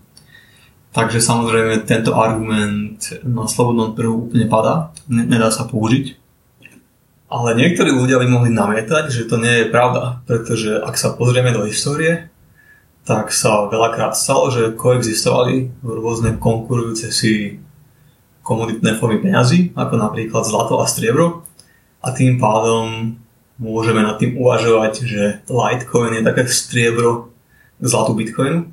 Takže 0.92 1.21
samozrejme 1.25 1.85
tento 1.88 2.16
argument 2.16 3.00
na 3.25 3.45
slobodnom 3.49 3.97
trhu 3.97 4.28
úplne 4.28 4.49
padá, 4.49 4.92
nedá 5.09 5.49
sa 5.52 5.69
použiť. 5.69 6.16
Ale 7.33 7.57
niektorí 7.57 7.97
ľudia 7.97 8.21
by 8.21 8.28
mohli 8.28 8.52
namietať, 8.52 9.09
že 9.09 9.25
to 9.25 9.40
nie 9.40 9.64
je 9.64 9.73
pravda, 9.73 10.21
pretože 10.28 10.76
ak 10.85 11.00
sa 11.00 11.16
pozrieme 11.16 11.49
do 11.49 11.64
histórie, 11.64 12.28
tak 13.09 13.33
sa 13.33 13.73
veľakrát 13.73 14.12
stalo, 14.12 14.52
že 14.52 14.76
koexistovali 14.76 15.81
rôzne 15.81 16.37
konkurujúce 16.37 17.09
si 17.09 17.57
komoditné 18.45 19.00
formy 19.00 19.25
peňazí, 19.25 19.73
ako 19.73 19.95
napríklad 19.97 20.45
zlato 20.45 20.76
a 20.76 20.85
striebro. 20.85 21.49
A 22.04 22.12
tým 22.12 22.37
pádom 22.37 23.16
môžeme 23.61 24.00
nad 24.00 24.16
tým 24.16 24.38
uvažovať, 24.38 24.92
že 25.04 25.23
Litecoin 25.49 26.21
je 26.21 26.26
také 26.26 26.42
striebro 26.49 27.32
k 27.80 27.85
zlatu 27.85 28.14
Bitcoinu. 28.16 28.71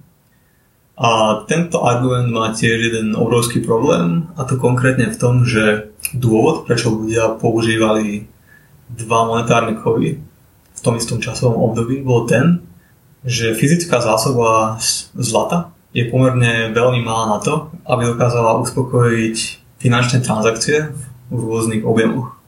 A 1.00 1.44
tento 1.48 1.88
argument 1.88 2.28
má 2.28 2.52
tiež 2.52 2.92
jeden 2.92 3.16
obrovský 3.16 3.64
problém, 3.64 4.28
a 4.36 4.44
to 4.44 4.60
konkrétne 4.60 5.08
v 5.08 5.20
tom, 5.20 5.48
že 5.48 5.96
dôvod, 6.12 6.68
prečo 6.68 6.92
ľudia 6.92 7.40
používali 7.40 8.28
dva 8.92 9.24
monetárne 9.24 9.80
kovy 9.80 10.20
v 10.80 10.82
tom 10.82 10.96
istom 10.96 11.20
časovom 11.20 11.60
období 11.72 12.00
bol 12.00 12.24
ten, 12.24 12.64
že 13.28 13.52
fyzická 13.52 14.00
zásoba 14.00 14.80
zlata 15.12 15.76
je 15.92 16.08
pomerne 16.08 16.72
veľmi 16.72 17.04
malá 17.04 17.36
na 17.36 17.40
to, 17.44 17.68
aby 17.84 18.08
dokázala 18.08 18.64
uspokojiť 18.64 19.38
finančné 19.84 20.24
transakcie 20.24 20.96
v 21.28 21.36
rôznych 21.36 21.84
objemoch. 21.84 22.39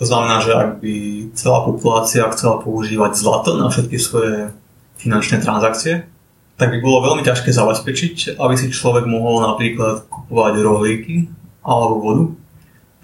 To 0.00 0.04
znamená, 0.08 0.40
že 0.40 0.56
ak 0.56 0.80
by 0.80 0.94
celá 1.36 1.60
populácia 1.68 2.24
chcela 2.32 2.64
používať 2.64 3.20
zlato 3.20 3.60
na 3.60 3.68
všetky 3.68 4.00
svoje 4.00 4.48
finančné 4.96 5.44
transakcie, 5.44 6.08
tak 6.56 6.72
by 6.72 6.80
bolo 6.80 7.04
veľmi 7.04 7.22
ťažké 7.24 7.52
zabezpečiť, 7.52 8.40
aby 8.40 8.54
si 8.56 8.72
človek 8.72 9.04
mohol 9.04 9.44
napríklad 9.44 10.08
kupovať 10.08 10.54
rohlíky 10.64 11.28
alebo 11.60 11.94
vodu, 12.00 12.24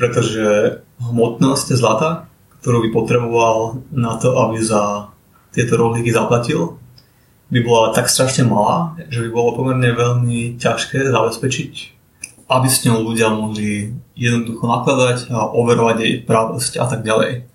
pretože 0.00 0.80
hmotnosť 1.00 1.68
zlata 1.76 2.26
ktorú 2.66 2.82
by 2.82 2.90
potreboval 2.90 3.78
na 3.94 4.18
to, 4.18 4.34
aby 4.42 4.58
za 4.58 5.14
tieto 5.54 5.78
rohlíky 5.78 6.10
zaplatil, 6.10 6.82
by 7.46 7.62
bola 7.62 7.94
tak 7.94 8.10
strašne 8.10 8.42
malá, 8.42 8.98
že 9.06 9.22
by 9.22 9.30
bolo 9.30 9.54
pomerne 9.54 9.94
veľmi 9.94 10.58
ťažké 10.58 11.06
zabezpečiť, 11.06 11.72
aby 12.46 12.68
s 12.70 12.86
ňou 12.86 13.02
ľudia 13.02 13.30
mohli 13.34 13.90
jednoducho 14.14 14.64
nakladať 14.64 15.30
a 15.34 15.50
overovať 15.50 15.96
jej 16.00 16.14
právosť 16.22 16.72
a 16.78 16.86
tak 16.86 17.02
ďalej. 17.02 17.46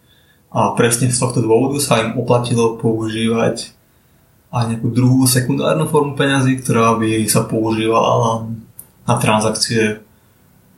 A 0.51 0.75
presne 0.75 1.07
z 1.07 1.15
tohto 1.15 1.39
dôvodu 1.39 1.79
sa 1.79 2.03
im 2.03 2.19
oplatilo 2.19 2.75
používať 2.75 3.71
aj 4.51 4.63
nejakú 4.67 4.91
druhú 4.91 5.24
sekundárnu 5.24 5.88
formu 5.88 6.19
peňazí, 6.19 6.60
ktorá 6.60 7.00
by 7.00 7.24
sa 7.31 7.48
používala 7.48 8.51
na 9.07 9.15
transakcie 9.15 10.03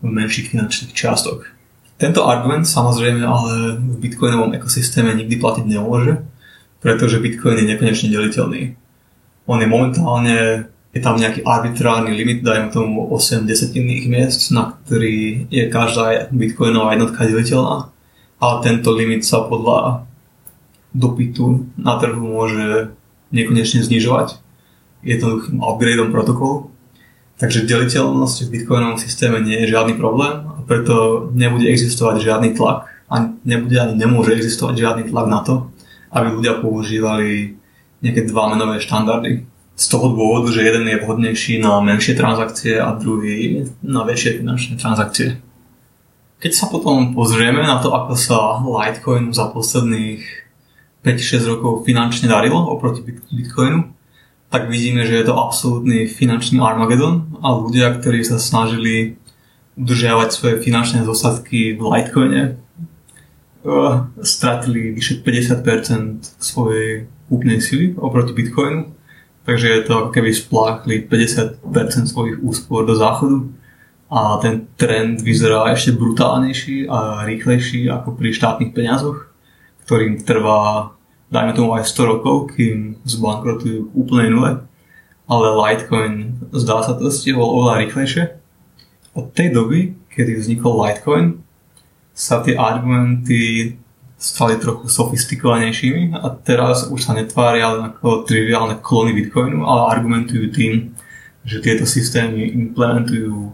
v 0.03 0.08
menších 0.08 0.53
finančných 0.53 0.93
čiastok. 0.93 1.50
Tento 1.98 2.22
argument 2.29 2.70
samozrejme 2.70 3.25
ale 3.25 3.82
v 3.82 3.96
bitcoinovom 3.98 4.53
ekosystéme 4.53 5.10
nikdy 5.17 5.41
platiť 5.41 5.65
nemôže, 5.65 6.22
pretože 6.86 7.17
bitcoin 7.17 7.63
je 7.63 7.70
nekonečne 7.74 8.13
deliteľný. 8.13 8.77
On 9.50 9.58
je 9.58 9.67
momentálne, 9.67 10.67
je 10.94 11.02
tam 11.02 11.18
nejaký 11.18 11.42
arbitrárny 11.42 12.14
limit, 12.14 12.46
dajme 12.46 12.70
tomu 12.70 13.10
8 13.10 13.50
desetinných 13.50 14.06
miest, 14.06 14.54
na 14.54 14.78
ktorý 14.78 15.50
je 15.50 15.64
každá 15.74 16.30
bitcoinová 16.30 16.94
jednotka 16.94 17.26
deliteľná, 17.26 17.90
ale 18.38 18.56
tento 18.62 18.94
limit 18.94 19.26
sa 19.26 19.42
podľa 19.42 20.06
dopytu 20.94 21.66
na 21.82 21.98
trhu 21.98 22.22
môže 22.22 22.94
nekonečne 23.34 23.82
znižovať 23.82 24.38
jednoduchým 25.02 25.58
upgradeom 25.58 26.14
protokolu. 26.14 26.70
Takže 27.42 27.66
deliteľnosť 27.66 28.46
v 28.46 28.52
bitcoinovom 28.54 29.02
systéme 29.02 29.42
nie 29.42 29.58
je 29.66 29.74
žiadny 29.74 29.98
problém 29.98 30.54
preto 30.66 31.28
nebude 31.36 31.68
existovať 31.68 32.24
žiadny 32.24 32.50
tlak 32.56 32.88
a 33.12 33.16
nebude 33.44 33.76
ani 33.78 33.94
nemôže 34.00 34.34
existovať 34.34 34.76
žiadny 34.80 35.04
tlak 35.12 35.28
na 35.28 35.40
to, 35.44 35.70
aby 36.12 36.28
ľudia 36.32 36.64
používali 36.64 37.60
nejaké 38.04 38.28
dva 38.28 38.52
menové 38.52 38.80
štandardy. 38.80 39.44
Z 39.74 39.86
toho 39.89 40.13
dôvodu, 40.13 40.53
že 40.53 40.62
jeden 40.62 40.86
je 40.86 41.01
vhodnejší 41.01 41.58
na 41.58 41.82
menšie 41.82 42.13
transakcie 42.13 42.77
a 42.77 42.94
druhý 42.94 43.65
na 43.82 44.06
väčšie 44.06 44.38
finančné 44.38 44.77
transakcie. 44.77 45.42
Keď 46.38 46.51
sa 46.53 46.70
potom 46.70 47.15
pozrieme 47.15 47.63
na 47.63 47.80
to, 47.80 47.96
ako 47.96 48.13
sa 48.13 48.60
Litecoin 48.62 49.34
za 49.34 49.50
posledných 49.50 50.22
5-6 51.01 51.51
rokov 51.51 51.88
finančne 51.88 52.30
darilo 52.30 52.60
oproti 52.70 53.01
Bitcoinu, 53.32 53.89
tak 54.53 54.70
vidíme, 54.70 55.01
že 55.08 55.18
je 55.18 55.25
to 55.25 55.34
absolútny 55.34 56.06
finančný 56.06 56.62
Armagedon 56.62 57.25
a 57.42 57.58
ľudia, 57.58 57.98
ktorí 57.98 58.22
sa 58.22 58.38
snažili 58.38 59.18
udržiavať 59.74 60.30
svoje 60.30 60.56
finančné 60.62 61.01
zostatky 61.01 61.74
v 61.74 61.82
Litecoine. 61.82 62.42
Uh, 63.63 64.12
stratili 64.22 64.92
vyše 64.92 65.24
50% 65.24 66.38
svojej 66.38 67.08
kúpnej 67.32 67.63
sily 67.63 67.96
oproti 67.96 68.36
Bitcoinu, 68.36 68.92
takže 69.44 69.68
je 69.68 69.82
to 69.84 69.92
ako 70.00 70.10
keby 70.16 70.32
spláchli 70.32 70.96
50% 71.08 71.60
svojich 72.12 72.40
úspor 72.40 72.88
do 72.88 72.96
záchodu 72.96 73.48
a 74.08 74.38
ten 74.40 74.68
trend 74.78 75.26
vyzerá 75.26 75.72
ešte 75.74 75.96
brutálnejší 75.96 76.88
a 76.88 77.28
rýchlejší 77.28 77.90
ako 77.90 78.14
pri 78.14 78.30
štátnych 78.36 78.72
peniazoch, 78.72 79.28
ktorým 79.84 80.22
trvá 80.22 80.94
dajme 81.34 81.58
tomu 81.58 81.74
aj 81.74 81.90
100 81.90 82.12
rokov, 82.14 82.54
kým 82.54 83.02
zbankrotujú 83.10 83.90
k 83.90 83.96
úplnej 83.98 84.30
nule. 84.30 84.52
Ale 85.26 85.56
Litecoin 85.56 86.38
zdá 86.54 86.86
sa 86.86 86.94
to 86.94 87.10
stihol 87.10 87.48
oveľa 87.58 87.90
rýchlejšie 87.90 88.24
od 89.18 89.34
tej 89.34 89.50
doby, 89.50 89.98
kedy 90.14 90.38
vznikol 90.38 90.78
Litecoin, 90.78 91.42
sa 92.14 92.46
tie 92.46 92.54
argumenty 92.54 93.74
stali 94.24 94.56
trochu 94.56 94.88
sofistikovanejšími 94.88 96.15
a 96.15 96.32
teraz 96.32 96.88
už 96.88 97.03
sa 97.03 97.12
netvária 97.12 97.68
ako 97.92 98.24
triviálne 98.24 98.80
klony 98.80 99.12
Bitcoinu, 99.12 99.68
ale 99.68 99.92
argumentujú 99.92 100.48
tým, 100.48 100.96
že 101.44 101.60
tieto 101.60 101.84
systémy 101.84 102.48
implementujú 102.56 103.51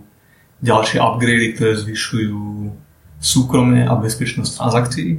ďalšie 0.61 1.01
upgrady, 1.01 1.57
ktoré 1.57 1.73
zvyšujú 1.73 2.69
súkromie 3.17 3.81
a 3.81 3.97
bezpečnosť 3.97 4.51
transakcií 4.61 5.09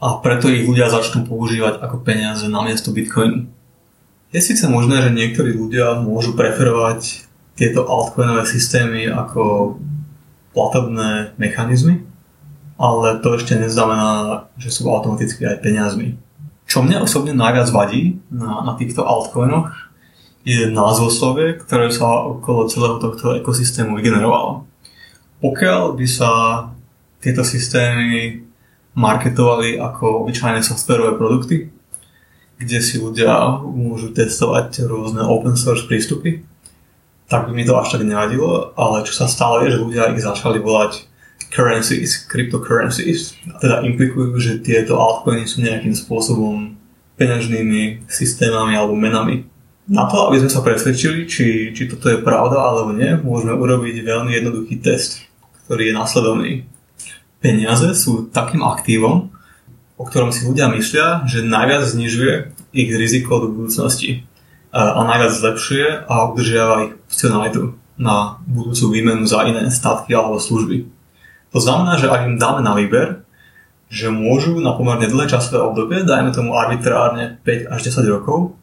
a 0.00 0.06
preto 0.24 0.48
ich 0.48 0.64
ľudia 0.64 0.88
začnú 0.88 1.28
používať 1.28 1.84
ako 1.84 2.00
peniaze 2.00 2.48
namiesto 2.48 2.88
Bitcoinu. 2.88 3.44
Je 4.32 4.40
síce 4.40 4.64
možné, 4.66 5.04
že 5.04 5.14
niektorí 5.14 5.52
ľudia 5.52 6.00
môžu 6.00 6.32
preferovať 6.32 7.28
tieto 7.54 7.86
altcoinové 7.86 8.48
systémy 8.48 9.06
ako 9.06 9.76
platobné 10.50 11.36
mechanizmy, 11.38 12.02
ale 12.74 13.22
to 13.22 13.38
ešte 13.38 13.54
neznamená, 13.54 14.44
že 14.58 14.74
sú 14.74 14.90
automaticky 14.90 15.46
aj 15.46 15.62
peniazmi. 15.62 16.18
Čo 16.64 16.82
mňa 16.82 17.04
osobne 17.04 17.36
najviac 17.36 17.68
vadí 17.70 18.18
na, 18.32 18.64
na 18.64 18.72
týchto 18.74 19.04
altcoinoch 19.04 19.70
je 20.44 20.68
názvoslovie, 20.68 21.56
ktoré 21.60 21.88
sa 21.88 22.28
okolo 22.28 22.68
celého 22.68 23.00
tohto 23.00 23.36
ekosystému 23.36 23.96
vygenerovalo. 23.96 24.68
Pokiaľ 25.40 25.96
by 25.96 26.06
sa 26.08 26.30
tieto 27.20 27.40
systémy 27.40 28.44
marketovali 28.92 29.80
ako 29.80 30.24
obyčajné 30.24 30.60
softwarové 30.60 31.16
produkty, 31.16 31.72
kde 32.60 32.78
si 32.80 33.00
ľudia 33.00 33.60
môžu 33.64 34.14
testovať 34.14 34.86
rôzne 34.86 35.24
open 35.24 35.58
source 35.58 35.84
prístupy, 35.88 36.46
tak 37.26 37.48
by 37.48 37.52
mi 37.56 37.64
to 37.64 37.74
až 37.74 37.96
tak 37.98 38.04
nevadilo, 38.04 38.76
ale 38.76 39.02
čo 39.08 39.16
sa 39.16 39.26
stalo 39.26 39.64
je, 39.64 39.74
že 39.74 39.82
ľudia 39.82 40.12
ich 40.12 40.22
začali 40.22 40.60
volať 40.60 41.08
currencies, 41.54 42.26
cryptocurrencies. 42.26 43.38
Teda 43.62 43.86
implikujú, 43.86 44.34
že 44.42 44.58
tieto 44.58 44.98
altcoiny 44.98 45.46
sú 45.46 45.62
nejakým 45.62 45.94
spôsobom 45.94 46.74
peňažnými 47.14 48.10
systémami 48.10 48.74
alebo 48.74 48.98
menami. 48.98 49.46
Na 49.86 50.10
to, 50.10 50.26
aby 50.26 50.42
sme 50.42 50.50
sa 50.50 50.66
presvedčili, 50.66 51.30
či, 51.30 51.70
či 51.70 51.86
toto 51.86 52.10
je 52.10 52.18
pravda 52.18 52.58
alebo 52.58 52.90
nie, 52.90 53.14
môžeme 53.22 53.54
urobiť 53.54 54.02
veľmi 54.02 54.34
jednoduchý 54.34 54.82
test, 54.82 55.22
ktorý 55.64 55.92
je 55.92 55.94
následovný. 55.94 56.52
Peniaze 57.38 57.92
sú 57.94 58.26
takým 58.32 58.64
aktívom, 58.64 59.30
o 59.94 60.02
ktorom 60.02 60.34
si 60.34 60.48
ľudia 60.48 60.72
myslia, 60.74 61.22
že 61.28 61.46
najviac 61.46 61.86
znižuje 61.86 62.34
ich 62.74 62.90
riziko 62.90 63.38
do 63.38 63.52
budúcnosti 63.52 64.26
a 64.74 65.06
najviac 65.06 65.30
zlepšuje 65.30 66.10
a 66.10 66.14
udržiava 66.34 66.90
ich 66.90 66.92
opcionalitu 67.06 67.78
na 67.94 68.42
budúcu 68.42 68.90
výmenu 68.90 69.22
za 69.22 69.46
iné 69.46 69.70
statky 69.70 70.10
alebo 70.10 70.42
služby. 70.42 70.90
To 71.54 71.62
znamená, 71.62 72.02
že 72.02 72.10
ak 72.10 72.26
im 72.26 72.36
dáme 72.36 72.66
na 72.66 72.74
výber, 72.74 73.22
že 73.86 74.10
môžu 74.10 74.58
na 74.58 74.74
pomerne 74.74 75.06
dlhé 75.06 75.30
časové 75.30 75.62
obdobie, 75.62 76.02
dajme 76.02 76.34
tomu 76.34 76.58
arbitrárne 76.58 77.38
5 77.46 77.70
až 77.70 77.80
10 77.94 78.10
rokov, 78.10 78.58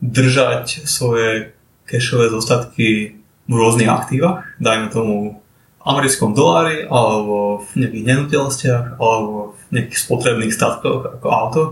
držať 0.00 0.88
svoje 0.88 1.52
cashové 1.84 2.32
zostatky 2.32 3.20
v 3.44 3.52
rôznych 3.52 3.92
aktívach, 3.92 4.48
dajme 4.56 4.88
tomu 4.88 5.44
americkom 5.84 6.32
dolári, 6.32 6.88
alebo 6.88 7.68
v 7.68 7.84
nejakých 7.84 8.06
nehnuteľnostiach, 8.08 8.84
alebo 8.96 9.52
v 9.52 9.62
nejakých 9.76 10.00
spotrebných 10.00 10.56
statkoch 10.56 11.20
ako 11.20 11.26
auto, 11.28 11.62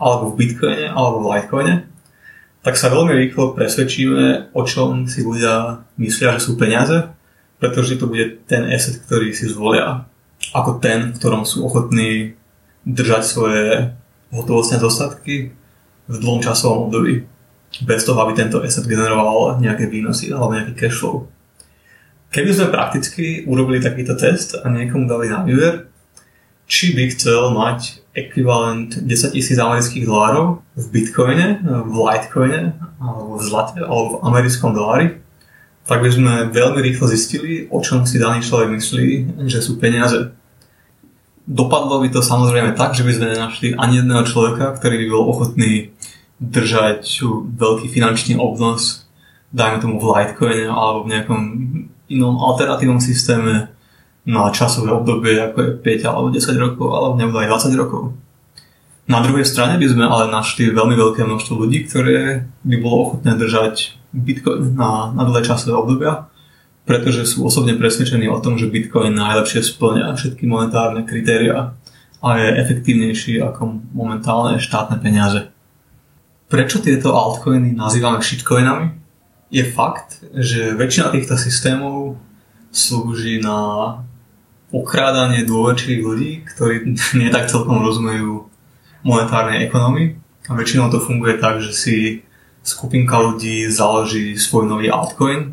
alebo 0.00 0.32
v 0.32 0.38
bitcoine, 0.40 0.88
alebo 0.88 1.20
v 1.20 1.28
litecoine, 1.36 1.74
tak 2.62 2.78
sa 2.78 2.88
veľmi 2.88 3.12
rýchlo 3.12 3.52
presvedčíme, 3.58 4.54
o 4.54 4.62
čom 4.62 5.10
si 5.10 5.20
ľudia 5.26 5.84
myslia, 5.98 6.38
že 6.38 6.48
sú 6.48 6.54
peniaze, 6.54 7.10
pretože 7.62 7.94
to 7.94 8.10
bude 8.10 8.42
ten 8.50 8.66
asset, 8.66 8.98
ktorý 9.06 9.30
si 9.30 9.46
zvolia, 9.46 10.10
ako 10.50 10.82
ten, 10.82 11.14
v 11.14 11.18
ktorom 11.22 11.46
sú 11.46 11.62
ochotní 11.62 12.34
držať 12.82 13.22
svoje 13.22 13.94
hotovostné 14.34 14.82
dostatky 14.82 15.54
v 16.10 16.16
dlhom 16.18 16.42
časovom 16.42 16.90
období, 16.90 17.22
bez 17.86 18.02
toho, 18.02 18.18
aby 18.18 18.34
tento 18.34 18.58
asset 18.58 18.82
generoval 18.82 19.62
nejaké 19.62 19.86
výnosy 19.86 20.34
alebo 20.34 20.58
nejaký 20.58 20.74
cash 20.74 20.98
flow. 20.98 21.30
Keby 22.34 22.50
sme 22.50 22.74
prakticky 22.74 23.46
urobili 23.46 23.78
takýto 23.78 24.18
test 24.18 24.58
a 24.58 24.66
niekomu 24.66 25.06
dali 25.06 25.30
na 25.30 25.46
výber, 25.46 25.86
či 26.66 26.98
by 26.98 27.14
chcel 27.14 27.54
mať 27.54 28.02
ekvivalent 28.18 29.06
10 29.06 29.38
tisíc 29.38 29.54
amerických 29.54 30.02
dolárov 30.02 30.66
v 30.74 30.84
bitcoine, 30.90 31.62
v 31.62 31.94
litecoine, 31.94 32.74
alebo 32.98 33.38
v 33.38 33.42
zlate, 33.46 33.78
alebo 33.78 34.18
v 34.18 34.20
americkom 34.26 34.74
dolári, 34.74 35.22
tak 35.82 35.98
by 35.98 36.10
sme 36.10 36.32
veľmi 36.54 36.78
rýchlo 36.78 37.10
zistili, 37.10 37.66
o 37.66 37.82
čom 37.82 38.06
si 38.06 38.22
daný 38.22 38.42
človek 38.42 38.70
myslí, 38.70 39.08
že 39.50 39.58
sú 39.58 39.82
peniaze. 39.82 40.30
Dopadlo 41.42 41.98
by 41.98 42.08
to 42.14 42.22
samozrejme 42.22 42.78
tak, 42.78 42.94
že 42.94 43.02
by 43.02 43.12
sme 43.18 43.26
nenašli 43.34 43.74
ani 43.74 43.98
jedného 43.98 44.22
človeka, 44.22 44.78
ktorý 44.78 44.94
by 45.02 45.06
bol 45.10 45.24
ochotný 45.26 45.90
držať 46.38 47.02
veľký 47.58 47.90
finančný 47.90 48.38
obnos, 48.38 49.06
dajme 49.50 49.82
tomu 49.82 49.98
v 49.98 50.06
Litecoine 50.10 50.66
alebo 50.70 51.06
v 51.06 51.10
nejakom 51.14 51.40
inom 52.10 52.34
alternatívnom 52.38 53.02
systéme 53.02 53.70
na 54.22 54.54
časové 54.54 54.94
obdobie 54.94 55.34
ako 55.34 55.58
je 55.58 55.70
5 56.02 56.08
alebo 56.08 56.28
10 56.30 56.54
rokov 56.62 56.88
alebo 56.94 57.14
nebude 57.18 57.42
aj 57.42 57.68
20 57.70 57.80
rokov. 57.82 58.02
Na 59.10 59.18
druhej 59.18 59.42
strane 59.42 59.82
by 59.82 59.86
sme 59.90 60.04
ale 60.06 60.30
našli 60.30 60.70
veľmi 60.70 60.94
veľké 60.94 61.26
množstvo 61.26 61.54
ľudí, 61.58 61.90
ktoré 61.90 62.46
by 62.62 62.76
bolo 62.78 62.96
ochotné 63.10 63.34
držať 63.34 63.98
Bitcoin 64.12 64.76
na, 64.76 65.12
na 65.16 65.22
dlhé 65.24 65.42
časové 65.44 65.76
obdobia, 65.76 66.28
pretože 66.84 67.24
sú 67.24 67.48
osobne 67.48 67.74
presvedčení 67.74 68.28
o 68.28 68.38
tom, 68.38 68.60
že 68.60 68.68
Bitcoin 68.68 69.16
najlepšie 69.16 69.64
splňa 69.64 70.14
všetky 70.14 70.44
monetárne 70.44 71.08
kritéria 71.08 71.74
a 72.22 72.28
je 72.38 72.48
efektívnejší 72.62 73.42
ako 73.42 73.82
momentálne 73.96 74.60
štátne 74.60 75.00
peniaze. 75.00 75.50
Prečo 76.46 76.84
tieto 76.84 77.16
altcoiny 77.16 77.72
nazývame 77.72 78.20
shitcoinami? 78.20 79.02
je 79.52 79.64
fakt, 79.68 80.24
že 80.32 80.72
väčšina 80.72 81.12
týchto 81.12 81.36
systémov 81.36 82.16
slúži 82.72 83.44
na 83.44 84.00
okrádanie 84.72 85.44
dôverčivých 85.44 86.00
ľudí, 86.00 86.30
ktorí 86.48 86.96
nie 87.20 87.28
tak 87.28 87.52
celkom 87.52 87.84
rozumejú 87.84 88.48
monetárnej 89.04 89.68
ekonomii. 89.68 90.16
A 90.48 90.56
väčšinou 90.56 90.88
to 90.88 90.98
funguje 90.98 91.36
tak, 91.36 91.60
že 91.60 91.76
si 91.76 91.96
skupinka 92.62 93.18
ľudí 93.18 93.66
založí 93.68 94.38
svoj 94.38 94.70
nový 94.70 94.90
altcoin 94.90 95.40
e, 95.42 95.50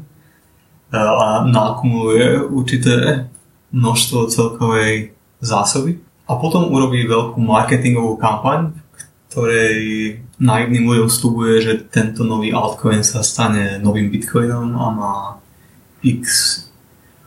a 0.95 1.43
nakumuluje 1.45 2.45
určité 2.49 3.25
množstvo 3.73 4.29
celkovej 4.29 5.13
zásoby 5.41 5.99
a 6.29 6.37
potom 6.37 6.69
urobí 6.69 7.05
veľkú 7.09 7.41
marketingovú 7.41 8.21
kampaň, 8.21 8.73
ktorej 9.29 9.77
naivným 10.41 10.89
ľuďom 10.89 11.09
vstupuje, 11.09 11.53
že 11.61 11.73
tento 11.89 12.25
nový 12.25 12.53
altcoin 12.53 13.01
sa 13.05 13.25
stane 13.25 13.77
novým 13.81 14.09
bitcoinom 14.09 14.73
a 14.77 14.85
má 14.89 15.15
x 16.01 16.65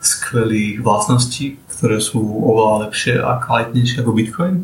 skvelých 0.03 0.83
vlastností, 0.83 1.59
ktoré 1.71 2.03
sú 2.03 2.19
oveľa 2.19 2.89
lepšie 2.89 3.23
a 3.23 3.39
kvalitnejšie 3.39 4.03
ako 4.03 4.11
bitcoin. 4.11 4.55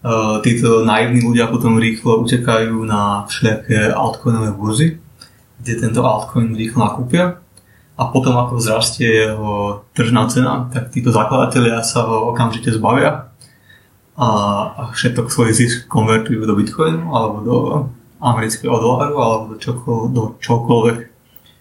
Uh, 0.00 0.40
títo 0.40 0.80
naivní 0.88 1.20
ľudia 1.20 1.52
potom 1.52 1.76
rýchlo 1.76 2.24
utekajú 2.24 2.72
na 2.88 3.28
všelijaké 3.28 3.92
altcoinové 3.92 4.56
burzy, 4.56 4.96
kde 5.60 5.76
tento 5.76 6.00
altcoin 6.00 6.56
rýchlo 6.56 6.88
nakúpia 6.88 7.36
a 8.00 8.08
potom 8.08 8.32
ako 8.40 8.56
vzrastie 8.56 9.28
jeho 9.28 9.84
tržná 9.92 10.24
cena, 10.32 10.72
tak 10.72 10.88
títo 10.88 11.12
zakladatelia 11.12 11.84
sa 11.84 12.08
ho 12.08 12.32
okamžite 12.32 12.72
zbavia 12.72 13.28
a, 14.16 14.28
všetok 14.96 15.28
svoj 15.28 15.52
zisk 15.52 15.84
konvertujú 15.84 16.48
do 16.48 16.56
bitcoinu 16.56 17.12
alebo 17.12 17.36
do 17.44 17.56
amerického 18.24 18.72
doláru 18.80 19.16
alebo 19.20 19.44
do, 19.52 19.56
čokoľvek, 19.60 20.10
do 20.16 20.24
čokoľvek, 20.40 20.98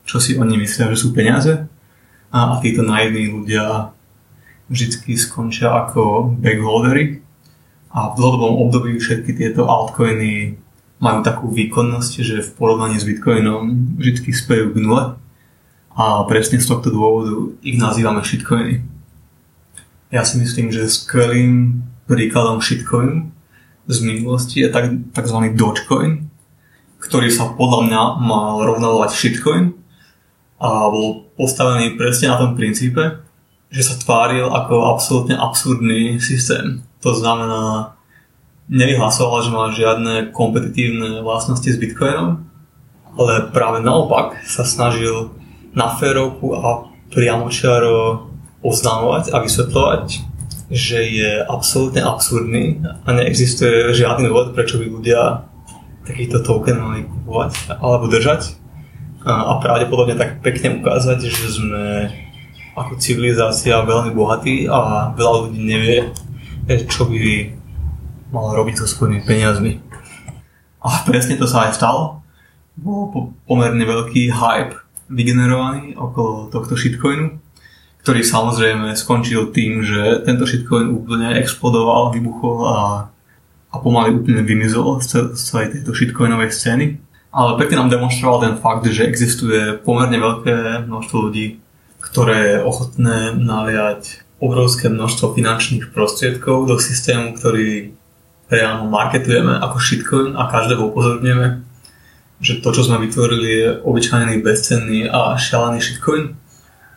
čo 0.07 0.17
si 0.23 0.39
oni 0.39 0.55
myslia, 0.63 0.87
že 0.95 0.99
sú 0.99 1.11
peniaze. 1.11 1.67
A, 2.31 2.55
a 2.55 2.63
títo 2.63 2.87
naivní 2.87 3.35
ľudia 3.35 3.91
vždy 4.71 5.15
skončia 5.19 5.75
ako 5.75 6.35
backholdery 6.39 7.19
a 7.89 8.13
v 8.13 8.17
dlhodobom 8.21 8.69
období 8.69 9.01
všetky 9.01 9.33
tieto 9.33 9.65
altcoiny 9.65 10.57
majú 10.99 11.19
takú 11.23 11.45
výkonnosť, 11.49 12.11
že 12.21 12.45
v 12.45 12.53
porovnaní 12.59 12.99
s 12.99 13.07
bitcoinom 13.07 13.95
vždy 13.97 14.29
spejú 14.29 14.75
k 14.75 14.81
nule 14.83 15.03
a 15.95 16.03
presne 16.27 16.61
z 16.61 16.69
tohto 16.69 16.93
dôvodu 16.93 17.55
ich 17.65 17.79
nazývame 17.79 18.21
shitcoiny. 18.21 18.83
Ja 20.13 20.21
si 20.27 20.37
myslím, 20.41 20.69
že 20.69 20.89
skvelým 20.91 21.85
príkladom 22.05 22.61
shitcoinu 22.61 23.31
z 23.89 23.97
minulosti 24.05 24.61
je 24.61 24.69
tak, 24.69 24.93
tzv. 25.15 25.37
Dogecoin, 25.57 26.29
ktorý 27.01 27.29
sa 27.33 27.53
podľa 27.57 27.79
mňa 27.89 28.01
mal 28.21 28.61
rovnávať 28.61 29.17
shitcoin 29.17 29.73
a 30.59 30.91
bol 30.91 31.31
postavený 31.39 31.95
presne 31.95 32.29
na 32.29 32.37
tom 32.37 32.53
princípe, 32.53 33.23
že 33.71 33.81
sa 33.81 33.95
tváril 33.97 34.51
ako 34.51 34.93
absolútne 34.93 35.39
absurdný 35.39 36.19
systém. 36.19 36.83
To 36.99 37.11
znamená, 37.15 37.95
nevyhlasoval, 38.69 39.39
že 39.41 39.51
má 39.55 39.65
žiadne 39.73 40.13
kompetitívne 40.35 41.25
vlastnosti 41.25 41.65
s 41.65 41.81
Bitcoinom, 41.81 42.45
ale 43.17 43.49
práve 43.49 43.81
naopak 43.81 44.37
sa 44.45 44.61
snažil 44.63 45.33
na 45.73 45.89
férovku 45.97 46.53
a 46.53 46.85
priamočiaro 47.09 48.29
oznamovať 48.61 49.33
a 49.33 49.41
vysvetľovať, 49.41 50.05
že 50.69 50.99
je 51.01 51.31
absolútne 51.41 52.05
absurdný 52.05 52.85
a 52.85 53.09
neexistuje 53.09 53.89
žiadny 53.97 54.29
dôvod, 54.29 54.53
prečo 54.53 54.77
by 54.77 54.85
ľudia 54.85 55.49
takýto 56.05 56.45
token 56.45 56.77
mali 56.77 57.01
kupovať 57.09 57.73
alebo 57.81 58.05
držať. 58.05 58.59
A 59.25 59.59
pravdepodobne 59.59 60.15
tak 60.15 60.39
pekne 60.45 60.79
ukázať, 60.79 61.27
že 61.27 61.45
sme 61.51 62.07
ako 62.77 62.95
civilizácia 63.01 63.75
veľmi 63.83 64.15
bohatí 64.15 64.69
a 64.69 65.11
veľa 65.11 65.49
ľudí 65.49 65.59
nevie, 65.59 66.13
čo 66.85 67.09
by 67.09 67.49
mal 68.29 68.53
robiť 68.53 68.83
so 68.83 68.85
svojimi 68.85 69.25
peniazmi. 69.25 69.81
A 70.85 71.01
presne 71.03 71.35
to 71.35 71.49
sa 71.49 71.67
aj 71.67 71.75
stalo. 71.75 72.21
Bol 72.77 73.33
pomerne 73.49 73.81
veľký 73.83 74.31
hype 74.31 74.77
vygenerovaný 75.09 75.97
okolo 75.97 76.53
tohto 76.53 76.77
shitcoinu 76.77 77.41
ktorý 77.99 78.23
samozrejme 78.23 78.95
skončil 78.95 79.51
tým, 79.51 79.83
že 79.83 80.23
tento 80.23 80.47
shitcoin 80.47 80.87
úplne 80.89 81.35
explodoval, 81.35 82.15
vybuchol 82.15 82.57
a, 82.63 83.11
a 83.69 83.75
pomaly 83.77 84.15
úplne 84.15 84.41
vymizol 84.41 85.03
z 85.03 85.35
celej 85.35 85.77
tejto 85.77 85.91
shitcoinovej 85.91 86.49
scény. 86.49 86.85
Ale 87.29 87.59
pekne 87.61 87.85
nám 87.85 87.93
demonstroval 87.93 88.41
ten 88.41 88.55
fakt, 88.57 88.89
že 88.89 89.05
existuje 89.05 89.77
pomerne 89.85 90.17
veľké 90.17 90.89
množstvo 90.89 91.17
ľudí, 91.29 91.61
ktoré 92.01 92.57
je 92.57 92.65
ochotné 92.65 93.37
naliať 93.37 94.25
obrovské 94.39 94.87
množstvo 94.87 95.35
finančných 95.35 95.91
prostriedkov 95.91 96.67
do 96.67 96.79
systému, 96.79 97.35
ktorý 97.35 97.91
reálne 98.49 98.89
marketujeme 98.89 99.59
ako 99.61 99.77
shitcoin 99.77 100.33
a 100.33 100.49
každého 100.49 100.89
upozorňujeme, 100.89 101.47
že 102.39 102.63
to, 102.63 102.71
čo 102.71 102.87
sme 102.87 103.03
vytvorili, 103.03 103.47
je 103.51 103.67
obyčajný, 103.83 104.39
bezcenný 104.41 105.11
a 105.11 105.35
šialený 105.35 105.79
shitcoin 105.83 106.33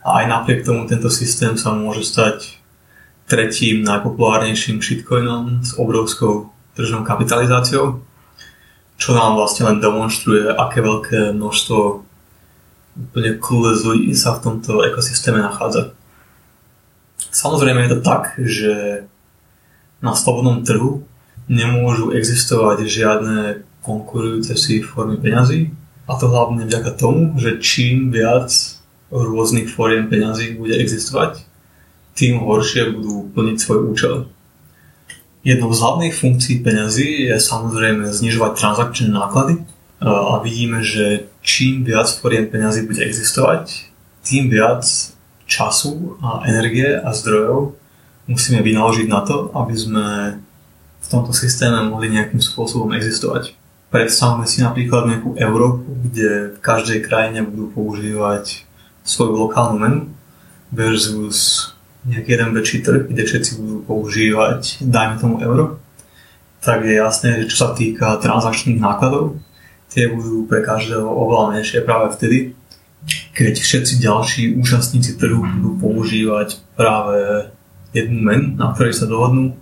a 0.06 0.22
aj 0.22 0.24
napriek 0.30 0.62
tomu 0.62 0.86
tento 0.86 1.10
systém 1.10 1.58
sa 1.58 1.74
môže 1.74 2.06
stať 2.06 2.62
tretím 3.26 3.82
najpopulárnejším 3.86 4.82
shitcoinom 4.82 5.66
s 5.66 5.78
obrovskou 5.78 6.50
tržnou 6.78 7.04
kapitalizáciou, 7.04 8.00
čo 8.96 9.10
nám 9.12 9.34
vlastne 9.34 9.66
len 9.68 9.78
demonstruje, 9.82 10.46
aké 10.46 10.78
veľké 10.78 11.34
množstvo 11.36 12.06
úplne 12.92 13.30
clueless 13.40 13.82
ľudí 13.82 14.12
sa 14.12 14.36
v 14.36 14.42
tomto 14.46 14.84
ekosystéme 14.84 15.40
nachádza. 15.40 15.96
Samozrejme 17.30 17.86
je 17.86 17.92
to 17.94 18.00
tak, 18.02 18.34
že 18.40 19.04
na 20.02 20.16
slobodnom 20.18 20.66
trhu 20.66 21.06
nemôžu 21.46 22.10
existovať 22.10 22.88
žiadne 22.88 23.62
konkurujúce 23.82 24.54
si 24.58 24.82
formy 24.82 25.18
peňazí 25.18 25.70
a 26.06 26.18
to 26.18 26.26
hlavne 26.30 26.66
vďaka 26.66 26.98
tomu, 26.98 27.38
že 27.38 27.62
čím 27.62 28.10
viac 28.10 28.50
rôznych 29.12 29.68
fóriem 29.68 30.08
peňazí 30.08 30.56
bude 30.56 30.74
existovať, 30.74 31.44
tým 32.16 32.40
horšie 32.40 32.96
budú 32.96 33.28
plniť 33.30 33.56
svoj 33.60 33.80
účel. 33.92 34.14
Jednou 35.42 35.74
z 35.74 35.82
hlavných 35.82 36.14
funkcií 36.14 36.62
peňazí 36.62 37.26
je 37.26 37.36
samozrejme 37.36 38.14
znižovať 38.14 38.52
transakčné 38.56 39.10
náklady 39.10 39.66
a 40.02 40.38
vidíme, 40.38 40.82
že 40.86 41.26
čím 41.42 41.82
viac 41.82 42.06
fóriem 42.10 42.46
peňazí 42.46 42.86
bude 42.86 43.02
existovať, 43.02 43.90
tým 44.22 44.50
viac 44.50 44.86
času 45.46 46.18
a 46.22 46.46
energie 46.48 46.96
a 46.96 47.10
zdrojov 47.12 47.74
musíme 48.26 48.62
vynaložiť 48.62 49.06
na 49.10 49.20
to, 49.26 49.50
aby 49.52 49.74
sme 49.74 50.06
v 51.02 51.06
tomto 51.10 51.34
systéme 51.34 51.90
mohli 51.90 52.14
nejakým 52.14 52.38
spôsobom 52.38 52.94
existovať. 52.94 53.58
Predstavme 53.92 54.48
si 54.48 54.64
napríklad 54.64 55.04
nejakú 55.04 55.36
Európu, 55.36 55.84
kde 56.08 56.56
v 56.56 56.58
každej 56.62 57.04
krajine 57.04 57.44
budú 57.44 57.68
používať 57.74 58.64
svoju 59.04 59.36
lokálnu 59.36 59.76
menu 59.76 60.00
versus 60.72 61.70
nejaký 62.08 62.28
jeden 62.34 62.50
väčší 62.56 62.78
trh, 62.82 63.06
kde 63.06 63.22
všetci 63.22 63.50
budú 63.60 63.76
používať, 63.86 64.82
dajme 64.82 65.20
tomu 65.20 65.36
euro, 65.44 65.78
tak 66.62 66.86
je 66.86 66.98
jasné, 66.98 67.42
že 67.42 67.50
čo 67.50 67.56
sa 67.66 67.68
týka 67.74 68.18
transakčných 68.18 68.78
nákladov, 68.78 69.38
tie 69.90 70.08
budú 70.08 70.48
pre 70.48 70.64
každého 70.64 71.04
oveľa 71.04 71.58
menšie 71.58 71.84
práve 71.84 72.14
vtedy, 72.14 72.56
keď 73.32 73.54
všetci 73.58 73.94
ďalší 73.98 74.42
účastníci 74.60 75.18
trhu 75.18 75.42
budú 75.42 75.70
používať 75.80 76.60
práve 76.78 77.48
jednu 77.96 78.18
menu, 78.22 78.46
na 78.56 78.72
ktorej 78.72 78.94
sa 78.96 79.10
dohodnú, 79.10 79.56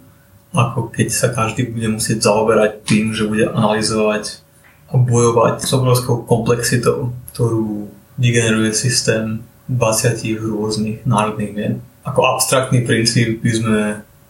ako 0.51 0.91
keď 0.91 1.09
sa 1.11 1.29
každý 1.31 1.71
bude 1.71 1.89
musieť 1.95 2.27
zaoberať 2.27 2.83
tým, 2.83 3.15
že 3.15 3.27
bude 3.31 3.47
analyzovať 3.51 4.43
a 4.91 4.99
bojovať 4.99 5.63
s 5.63 5.71
obrovskou 5.71 6.27
komplexitou, 6.27 7.15
ktorú 7.33 7.87
vygeneruje 8.19 8.75
systém 8.75 9.47
20 9.71 10.19
rôznych 10.43 11.07
národných 11.07 11.53
mien. 11.55 11.75
Ako 12.03 12.27
abstraktný 12.35 12.83
princíp 12.83 13.39
by 13.39 13.53
sme 13.55 13.79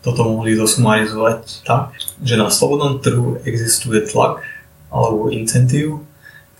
toto 0.04 0.28
mohli 0.28 0.56
zosumarizovať 0.56 1.64
tak, 1.64 1.96
že 2.20 2.36
na 2.36 2.52
slobodnom 2.52 3.00
trhu 3.00 3.40
existuje 3.48 4.04
tlak 4.04 4.44
alebo 4.92 5.32
incentív, 5.32 6.04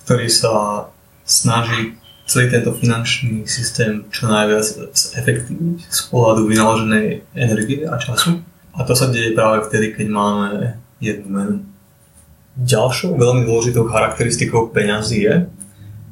ktorý 0.05 0.29
sa 0.33 0.53
snaží 1.29 2.00
celý 2.31 2.47
tento 2.47 2.71
finančný 2.71 3.43
systém 3.51 4.07
čo 4.15 4.31
najviac 4.31 4.63
zefektívniť 4.95 5.91
z 5.91 6.01
pohľadu 6.15 6.47
vynaloženej 6.47 7.27
energie 7.35 7.83
a 7.91 7.99
času. 7.99 8.39
A 8.71 8.87
to 8.87 8.95
sa 8.95 9.11
deje 9.11 9.35
práve 9.35 9.67
vtedy, 9.67 9.99
keď 9.99 10.07
máme 10.15 10.79
jednu 11.03 11.27
menu. 11.27 11.57
Ďalšou 12.55 13.19
veľmi 13.19 13.51
dôležitou 13.51 13.83
charakteristikou 13.91 14.71
peňazí 14.71 15.27
je, 15.27 15.35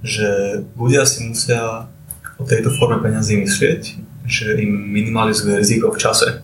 že 0.03 0.29
ľudia 0.75 1.07
si 1.07 1.31
musia 1.31 1.87
o 2.35 2.43
tejto 2.43 2.75
forme 2.75 2.99
peňazí 2.99 3.39
myslieť, 3.39 3.83
že 4.27 4.59
im 4.59 4.75
minimalizuje 4.91 5.55
riziko 5.55 5.95
v 5.95 6.03
čase. 6.03 6.43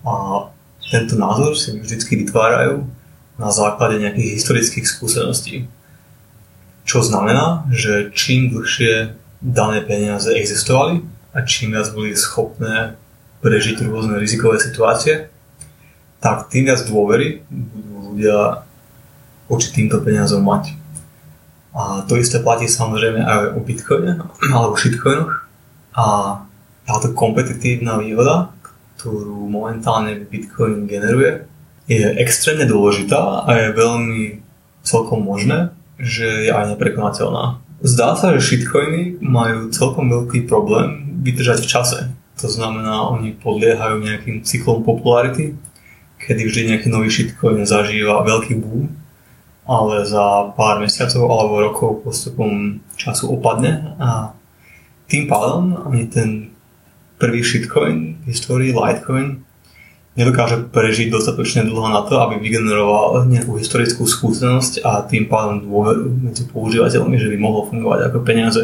A 0.00 0.48
tento 0.88 1.20
názor 1.20 1.60
si 1.60 1.76
vždycky 1.76 2.24
vytvárajú 2.24 2.88
na 3.36 3.52
základe 3.52 4.00
nejakých 4.00 4.40
historických 4.40 4.88
skúseností. 4.88 5.68
Čo 6.82 7.02
znamená, 7.06 7.66
že 7.70 8.10
čím 8.10 8.50
dlhšie 8.50 9.14
dané 9.42 9.82
peniaze 9.82 10.30
existovali 10.34 11.02
a 11.34 11.42
čím 11.42 11.74
viac 11.74 11.90
boli 11.94 12.14
schopné 12.14 12.98
prežiť 13.42 13.82
rôzne 13.86 14.18
rizikové 14.22 14.62
situácie, 14.62 15.26
tak 16.22 16.46
tým 16.46 16.70
viac 16.70 16.86
dôvery 16.86 17.42
budú 17.50 18.14
ľudia 18.14 18.62
voči 19.50 19.68
týmto 19.74 19.98
peniazom 19.98 20.46
mať. 20.46 20.78
A 21.74 22.06
to 22.06 22.14
isté 22.20 22.38
platí 22.38 22.70
samozrejme 22.70 23.18
aj 23.18 23.58
o 23.58 23.60
Bitcoine 23.64 24.22
alebo 24.54 24.78
shitcoinoch. 24.78 25.48
A 25.98 26.06
táto 26.86 27.10
kompetitívna 27.16 27.98
výhoda, 27.98 28.54
ktorú 29.00 29.50
momentálne 29.50 30.14
Bitcoin 30.22 30.86
generuje, 30.86 31.48
je 31.90 32.06
extrémne 32.22 32.68
dôležitá 32.70 33.42
a 33.42 33.50
je 33.58 33.74
veľmi 33.74 34.22
celkom 34.86 35.26
možné, 35.26 35.74
že 35.98 36.48
je 36.48 36.50
aj 36.52 36.76
neprekonateľná. 36.76 37.60
Zdá 37.82 38.14
sa, 38.14 38.32
že 38.38 38.44
shitcoiny 38.44 39.18
majú 39.18 39.68
celkom 39.74 40.06
veľký 40.06 40.46
problém 40.46 41.18
vydržať 41.26 41.66
v 41.66 41.70
čase. 41.70 41.98
To 42.38 42.48
znamená, 42.48 43.10
oni 43.10 43.34
podliehajú 43.36 44.02
nejakým 44.02 44.46
cyklom 44.46 44.86
popularity, 44.86 45.58
kedy 46.22 46.42
vždy 46.46 46.60
nejaký 46.74 46.88
nový 46.90 47.10
shitcoin 47.10 47.66
zažíva 47.66 48.22
veľký 48.22 48.54
boom 48.58 49.02
ale 49.66 50.06
za 50.06 50.50
pár 50.58 50.82
mesiacov 50.82 51.22
alebo 51.30 51.54
rokov 51.62 51.90
postupom 52.02 52.82
času 52.98 53.30
opadne 53.30 53.94
a 53.98 54.34
tým 55.06 55.30
pádom 55.30 55.86
ani 55.86 56.10
ten 56.10 56.50
prvý 57.18 57.46
shitcoin 57.46 58.18
v 58.26 58.34
histórii, 58.34 58.74
Litecoin, 58.74 59.46
nedokáže 60.12 60.68
prežiť 60.68 61.08
dostatočne 61.08 61.64
dlho 61.64 61.88
na 61.88 62.04
to, 62.04 62.20
aby 62.20 62.36
vygeneroval 62.36 63.24
nejakú 63.24 63.56
historickú 63.56 64.04
skúsenosť 64.04 64.84
a 64.84 65.00
tým 65.08 65.24
pádom 65.24 65.64
dôveru 65.64 66.04
medzi 66.12 66.44
používateľmi, 66.52 67.16
že 67.16 67.30
by 67.32 67.36
mohlo 67.40 67.64
fungovať 67.72 68.12
ako 68.12 68.18
peniaze. 68.20 68.62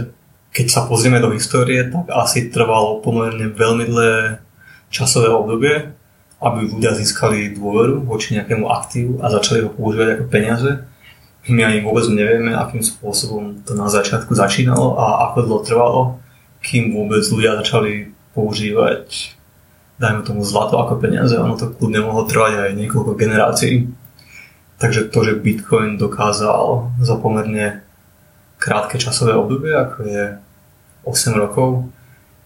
Keď 0.52 0.66
sa 0.68 0.84
pozrieme 0.84 1.20
do 1.20 1.32
histórie, 1.32 1.88
tak 1.88 2.08
asi 2.12 2.52
trvalo 2.52 3.00
pomerne 3.00 3.48
veľmi 3.52 3.84
dlhé 3.88 4.44
časové 4.92 5.28
obdobie, 5.32 5.92
aby 6.40 6.68
ľudia 6.68 6.96
získali 6.96 7.56
dôveru 7.56 8.04
voči 8.04 8.36
nejakému 8.36 8.68
aktívu 8.68 9.24
a 9.24 9.32
začali 9.32 9.64
ho 9.64 9.70
používať 9.72 10.08
ako 10.16 10.24
peniaze. 10.28 10.70
My 11.48 11.64
ani 11.64 11.80
vôbec 11.80 12.04
nevieme, 12.12 12.52
akým 12.52 12.84
spôsobom 12.84 13.64
to 13.64 13.72
na 13.72 13.88
začiatku 13.88 14.36
začínalo 14.36 15.00
a 15.00 15.32
ako 15.32 15.38
dlho 15.48 15.60
trvalo, 15.64 16.02
kým 16.60 16.92
vôbec 16.92 17.24
ľudia 17.24 17.56
začali 17.56 18.12
používať 18.36 19.37
dajme 19.98 20.22
tomu 20.22 20.46
zlato 20.46 20.78
ako 20.78 21.02
peniaze, 21.02 21.34
ono 21.34 21.58
to 21.58 21.74
kľudne 21.74 22.06
mohlo 22.06 22.24
trvať 22.24 22.70
aj 22.70 22.70
niekoľko 22.78 23.12
generácií. 23.18 23.90
Takže 24.78 25.10
to, 25.10 25.18
že 25.26 25.42
Bitcoin 25.42 25.98
dokázal 25.98 26.94
za 27.02 27.18
pomerne 27.18 27.82
krátke 28.62 28.94
časové 28.98 29.34
obdobie, 29.34 29.74
ako 29.74 29.98
je 30.06 30.24
8 31.02 31.34
rokov, 31.34 31.90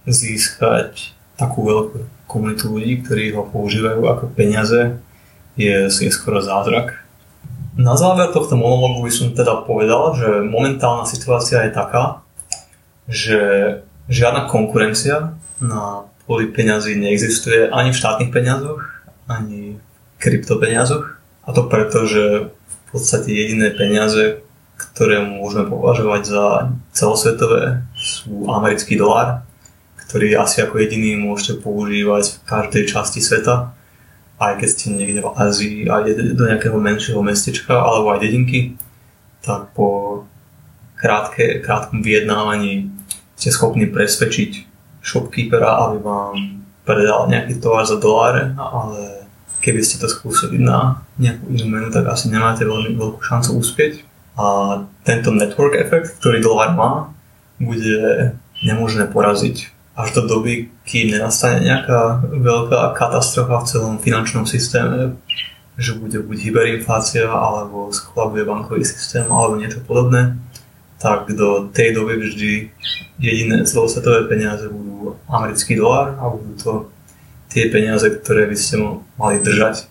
získať 0.08 1.12
takú 1.36 1.64
veľkú 1.68 2.08
komunitu 2.24 2.72
ľudí, 2.72 3.04
ktorí 3.04 3.36
ho 3.36 3.44
používajú 3.44 4.00
ako 4.08 4.24
peniaze, 4.32 4.96
je, 5.60 5.92
je 5.92 6.10
skoro 6.12 6.40
zázrak. 6.40 7.04
Na 7.76 7.96
záver 7.96 8.32
tohto 8.32 8.56
monologu 8.56 9.04
by 9.04 9.12
som 9.12 9.36
teda 9.36 9.64
povedal, 9.68 10.16
že 10.16 10.28
momentálna 10.44 11.04
situácia 11.04 11.64
je 11.68 11.72
taká, 11.72 12.24
že 13.08 13.40
žiadna 14.08 14.48
konkurencia 14.48 15.36
na 15.60 16.08
kvôli 16.24 16.50
peňazí 16.50 16.94
neexistuje 16.96 17.68
ani 17.70 17.90
v 17.90 17.98
štátnych 17.98 18.30
peniazoch, 18.30 18.82
ani 19.26 19.76
v 19.76 20.16
kryptopeniazoch. 20.22 21.18
A 21.42 21.48
to 21.50 21.66
preto, 21.66 22.06
že 22.06 22.54
v 22.54 22.76
podstate 22.94 23.35
jediné 23.35 23.74
peniaze, 23.74 24.42
ktoré 24.78 25.22
môžeme 25.22 25.66
považovať 25.66 26.22
za 26.26 26.44
celosvetové, 26.94 27.82
sú 27.98 28.46
americký 28.50 28.94
dolár, 28.94 29.42
ktorý 30.06 30.37
asi 30.38 30.62
ako 30.62 30.78
jediný 30.78 31.18
môžete 31.18 31.64
používať 31.64 32.37
v 32.37 32.38
každej 32.46 32.85
časti 32.85 33.20
sveta, 33.24 33.72
aj 34.42 34.58
keď 34.58 34.68
ste 34.68 34.87
niekde 34.90 35.22
v 35.22 35.32
Ázii, 35.32 35.76
aj 35.87 36.02
do 36.35 36.44
nejakého 36.50 36.76
menšieho 36.76 37.22
mestečka 37.22 37.78
alebo 37.78 38.12
aj 38.12 38.22
dedinky, 38.26 38.74
tak 39.42 39.70
po 39.74 40.22
krátke, 40.98 41.62
krátkom 41.62 42.02
vyjednávaní 42.02 42.90
ste 43.35 43.50
schopní 43.50 43.90
presvedčiť 43.90 44.71
shopkeepera, 45.02 45.90
aby 45.90 45.98
vám 45.98 46.34
predal 46.86 47.26
nejaký 47.30 47.58
tovar 47.58 47.86
za 47.86 47.98
doláre, 47.98 48.54
ale 48.54 49.26
keby 49.62 49.82
ste 49.82 50.02
to 50.02 50.10
skúsili 50.10 50.58
na 50.58 51.02
nejakú 51.18 51.46
inú 51.54 51.66
menu, 51.70 51.88
tak 51.90 52.10
asi 52.10 52.30
nemáte 52.30 52.66
veľmi 52.66 52.98
veľkú 52.98 53.22
šancu 53.22 53.58
uspieť. 53.58 54.02
A 54.38 54.46
tento 55.06 55.30
network 55.30 55.76
efekt, 55.76 56.18
ktorý 56.18 56.42
dolár 56.42 56.72
má, 56.74 56.90
bude 57.62 58.34
nemožné 58.66 59.06
poraziť 59.06 59.70
až 59.92 60.08
do 60.16 60.22
doby, 60.24 60.72
kým 60.88 61.12
nenastane 61.12 61.62
nejaká 61.62 62.24
veľká 62.24 62.96
katastrofa 62.96 63.62
v 63.62 63.68
celom 63.68 63.94
finančnom 64.00 64.48
systéme, 64.48 65.20
že 65.76 65.94
bude 65.94 66.18
buď 66.24 66.38
hyperinflácia, 66.48 67.28
alebo 67.28 67.92
skolabuje 67.92 68.42
bankový 68.48 68.82
systém, 68.88 69.28
alebo 69.28 69.60
niečo 69.60 69.84
podobné 69.84 70.40
tak 71.02 71.26
do 71.34 71.66
tej 71.74 71.98
doby 71.98 72.14
vždy 72.14 72.52
jediné 73.18 73.66
celosvetové 73.66 74.30
peniaze 74.30 74.70
budú 74.70 74.91
americký 75.29 75.77
dolár 75.79 76.16
a 76.18 76.29
budú 76.29 76.53
to 76.59 76.72
tie 77.53 77.68
peniaze, 77.68 78.09
ktoré 78.09 78.48
by 78.48 78.57
ste 78.57 78.81
mali 79.20 79.37
držať, 79.44 79.85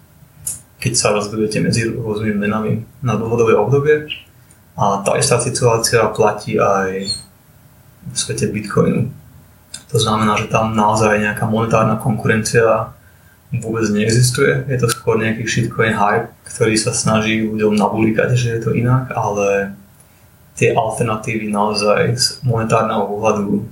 keď 0.82 0.94
sa 0.98 1.14
rozhodujete 1.14 1.62
medzi 1.62 1.86
rôznymi 1.86 2.36
menami 2.36 2.72
na 3.06 3.14
dlhodobé 3.14 3.54
obdobie. 3.54 4.10
A 4.74 5.06
tá 5.06 5.14
istá 5.20 5.38
situácia 5.38 6.02
platí 6.10 6.58
aj 6.58 7.06
v 8.02 8.16
svete 8.18 8.50
Bitcoinu. 8.50 9.14
To 9.94 9.98
znamená, 10.00 10.40
že 10.40 10.50
tam 10.50 10.74
naozaj 10.74 11.22
nejaká 11.22 11.46
monetárna 11.46 12.00
konkurencia 12.02 12.96
vôbec 13.52 13.84
neexistuje. 13.92 14.64
Je 14.72 14.78
to 14.80 14.88
skôr 14.88 15.20
nejaký 15.20 15.44
shitcoin 15.44 15.92
hype, 15.92 16.32
ktorý 16.48 16.80
sa 16.80 16.96
snaží 16.96 17.44
ľuďom 17.44 17.76
nabulíkať, 17.76 18.34
že 18.34 18.48
je 18.58 18.60
to 18.64 18.72
inak, 18.72 19.12
ale 19.12 19.76
tie 20.56 20.72
alternatívy 20.72 21.52
naozaj 21.52 22.02
z 22.16 22.26
monetárneho 22.48 23.04
pohľadu 23.12 23.68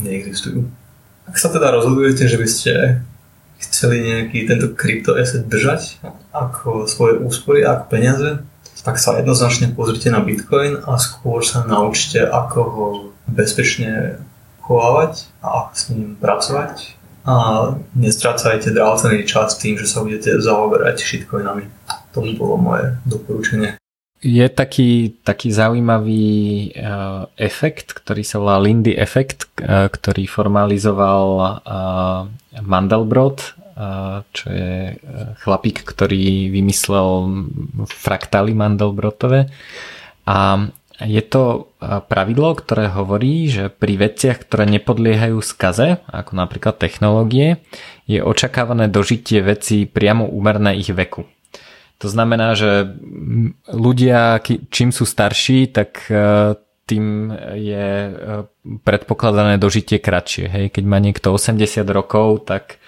neexistujú. 0.00 0.66
Ak 1.28 1.36
sa 1.36 1.52
teda 1.52 1.74
rozhodujete, 1.74 2.24
že 2.24 2.40
by 2.40 2.48
ste 2.48 2.72
chceli 3.58 4.06
nejaký 4.06 4.46
tento 4.46 4.72
kryptoasset 4.72 5.44
držať 5.50 6.00
ako 6.30 6.86
svoje 6.86 7.20
úspory, 7.20 7.66
ako 7.66 7.84
peniaze, 7.90 8.40
tak 8.86 8.96
sa 8.96 9.18
jednoznačne 9.18 9.74
pozrite 9.74 10.08
na 10.08 10.22
Bitcoin 10.22 10.78
a 10.86 10.96
skôr 10.96 11.42
sa 11.42 11.66
naučte, 11.66 12.22
ako 12.22 12.58
ho 12.62 12.86
bezpečne 13.26 14.22
chovávať 14.62 15.28
a 15.42 15.68
s 15.74 15.90
ním 15.90 16.14
pracovať 16.16 16.98
a 17.28 17.34
nestrácajte 17.92 18.72
drahocený 18.72 19.28
čas 19.28 19.56
tým, 19.60 19.76
že 19.76 19.88
sa 19.88 20.00
budete 20.00 20.40
zaoberať 20.40 21.04
shitcoinami. 21.04 21.68
To 22.16 22.24
by 22.24 22.30
bolo 22.36 22.56
moje 22.56 22.96
doporučenie. 23.04 23.77
Je 24.18 24.42
taký, 24.50 25.14
taký 25.22 25.54
zaujímavý 25.54 26.26
uh, 26.74 27.30
efekt, 27.38 27.94
ktorý 27.94 28.26
sa 28.26 28.42
volá 28.42 28.58
Lindy 28.58 28.98
efekt, 28.98 29.46
uh, 29.62 29.86
ktorý 29.86 30.26
formalizoval 30.26 31.26
uh, 31.38 31.50
Mandelbrot, 32.58 33.54
uh, 33.78 34.26
čo 34.34 34.46
je 34.50 34.98
chlapík, 35.46 35.86
ktorý 35.86 36.50
vymyslel 36.50 37.08
fraktály 37.86 38.58
Mandelbrotové. 38.58 39.54
A 40.26 40.66
je 40.98 41.22
to 41.22 41.70
pravidlo, 42.10 42.58
ktoré 42.58 42.90
hovorí, 42.90 43.46
že 43.46 43.70
pri 43.70 44.10
veciach, 44.10 44.42
ktoré 44.42 44.66
nepodliehajú 44.66 45.38
skaze, 45.46 46.02
ako 46.10 46.34
napríklad 46.34 46.74
technológie, 46.74 47.62
je 48.10 48.18
očakávané 48.18 48.90
dožitie 48.90 49.38
veci 49.46 49.86
priamo 49.86 50.26
úmerné 50.26 50.74
ich 50.74 50.90
veku. 50.90 51.22
To 51.98 52.06
znamená, 52.06 52.54
že 52.54 52.94
ľudia, 53.66 54.38
čím 54.70 54.94
sú 54.94 55.02
starší, 55.02 55.74
tak 55.74 56.06
e, 56.06 56.54
tým 56.86 57.34
je 57.58 57.88
e, 58.06 58.12
predpokladané 58.86 59.58
dožitie 59.58 59.98
kratšie. 59.98 60.46
Hej. 60.46 60.64
Keď 60.78 60.84
má 60.86 61.02
niekto 61.02 61.34
80 61.34 61.82
rokov, 61.90 62.46
tak 62.46 62.78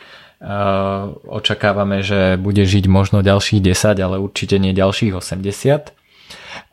uh, 0.40 1.12
očakávame, 1.28 2.00
že 2.00 2.40
bude 2.40 2.64
žiť 2.64 2.88
možno 2.88 3.20
ďalších 3.20 3.60
10, 3.60 4.00
ale 4.00 4.16
určite 4.18 4.56
nie 4.56 4.72
ďalších 4.72 5.12
80. 5.12 5.92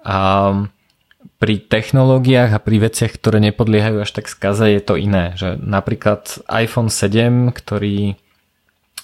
A 0.08 0.20
pri 1.38 1.56
technológiách 1.62 2.56
a 2.56 2.64
pri 2.64 2.90
veciach, 2.90 3.14
ktoré 3.14 3.38
nepodliehajú 3.44 4.02
až 4.02 4.12
tak 4.16 4.32
skaze, 4.32 4.72
je 4.72 4.82
to 4.82 4.96
iné. 4.96 5.36
Že 5.38 5.60
napríklad 5.62 6.42
iPhone 6.48 6.90
7, 6.90 7.52
ktorý 7.54 8.16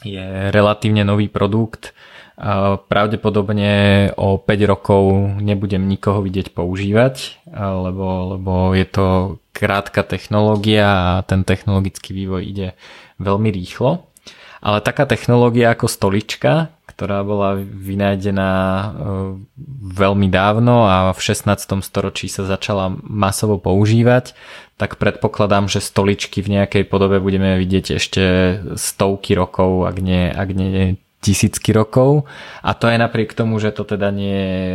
je 0.04 0.28
relatívne 0.52 1.06
nový 1.06 1.28
produkt, 1.30 1.94
Pravdepodobne 2.90 4.10
o 4.18 4.42
5 4.42 4.72
rokov 4.72 5.04
nebudem 5.38 5.86
nikoho 5.86 6.26
vidieť 6.26 6.50
používať, 6.50 7.46
lebo, 7.54 8.38
lebo 8.38 8.54
je 8.74 8.88
to 8.90 9.06
krátka 9.54 10.02
technológia 10.02 10.90
a 10.90 11.22
ten 11.22 11.46
technologický 11.46 12.10
vývoj 12.12 12.42
ide 12.42 12.68
veľmi 13.22 13.54
rýchlo. 13.54 14.10
Ale 14.64 14.80
taká 14.80 15.06
technológia 15.06 15.76
ako 15.76 15.92
stolička, 15.92 16.72
ktorá 16.88 17.20
bola 17.28 17.60
vynájdená 17.60 18.52
e, 18.56 18.86
veľmi 19.92 20.32
dávno 20.32 20.88
a 20.88 21.12
v 21.12 21.20
16. 21.20 21.84
storočí 21.84 22.32
sa 22.32 22.48
začala 22.48 22.96
masovo 23.04 23.60
používať, 23.60 24.32
tak 24.80 24.96
predpokladám, 25.02 25.68
že 25.68 25.84
stoličky 25.84 26.40
v 26.40 26.62
nejakej 26.62 26.88
podobe 26.88 27.20
budeme 27.20 27.60
vidieť 27.60 27.86
ešte 28.00 28.24
stovky 28.80 29.36
rokov, 29.36 29.84
ak 29.84 29.98
nie, 30.00 30.32
ak 30.32 30.50
nie 30.56 30.96
tisícky 31.24 31.72
rokov 31.72 32.28
a 32.60 32.76
to 32.76 32.92
je 32.92 33.00
napriek 33.00 33.32
tomu, 33.32 33.64
že 33.64 33.72
to 33.72 33.88
teda 33.88 34.12
nie 34.12 34.36
je 34.36 34.68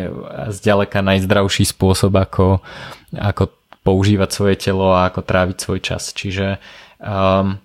zďaleka 0.56 1.04
najzdravší 1.04 1.68
spôsob, 1.68 2.16
ako, 2.16 2.64
ako 3.12 3.52
používať 3.84 4.30
svoje 4.32 4.56
telo 4.56 4.96
a 4.96 5.12
ako 5.12 5.20
tráviť 5.20 5.56
svoj 5.60 5.80
čas. 5.84 6.16
Čiže 6.16 6.56
um, 7.04 7.60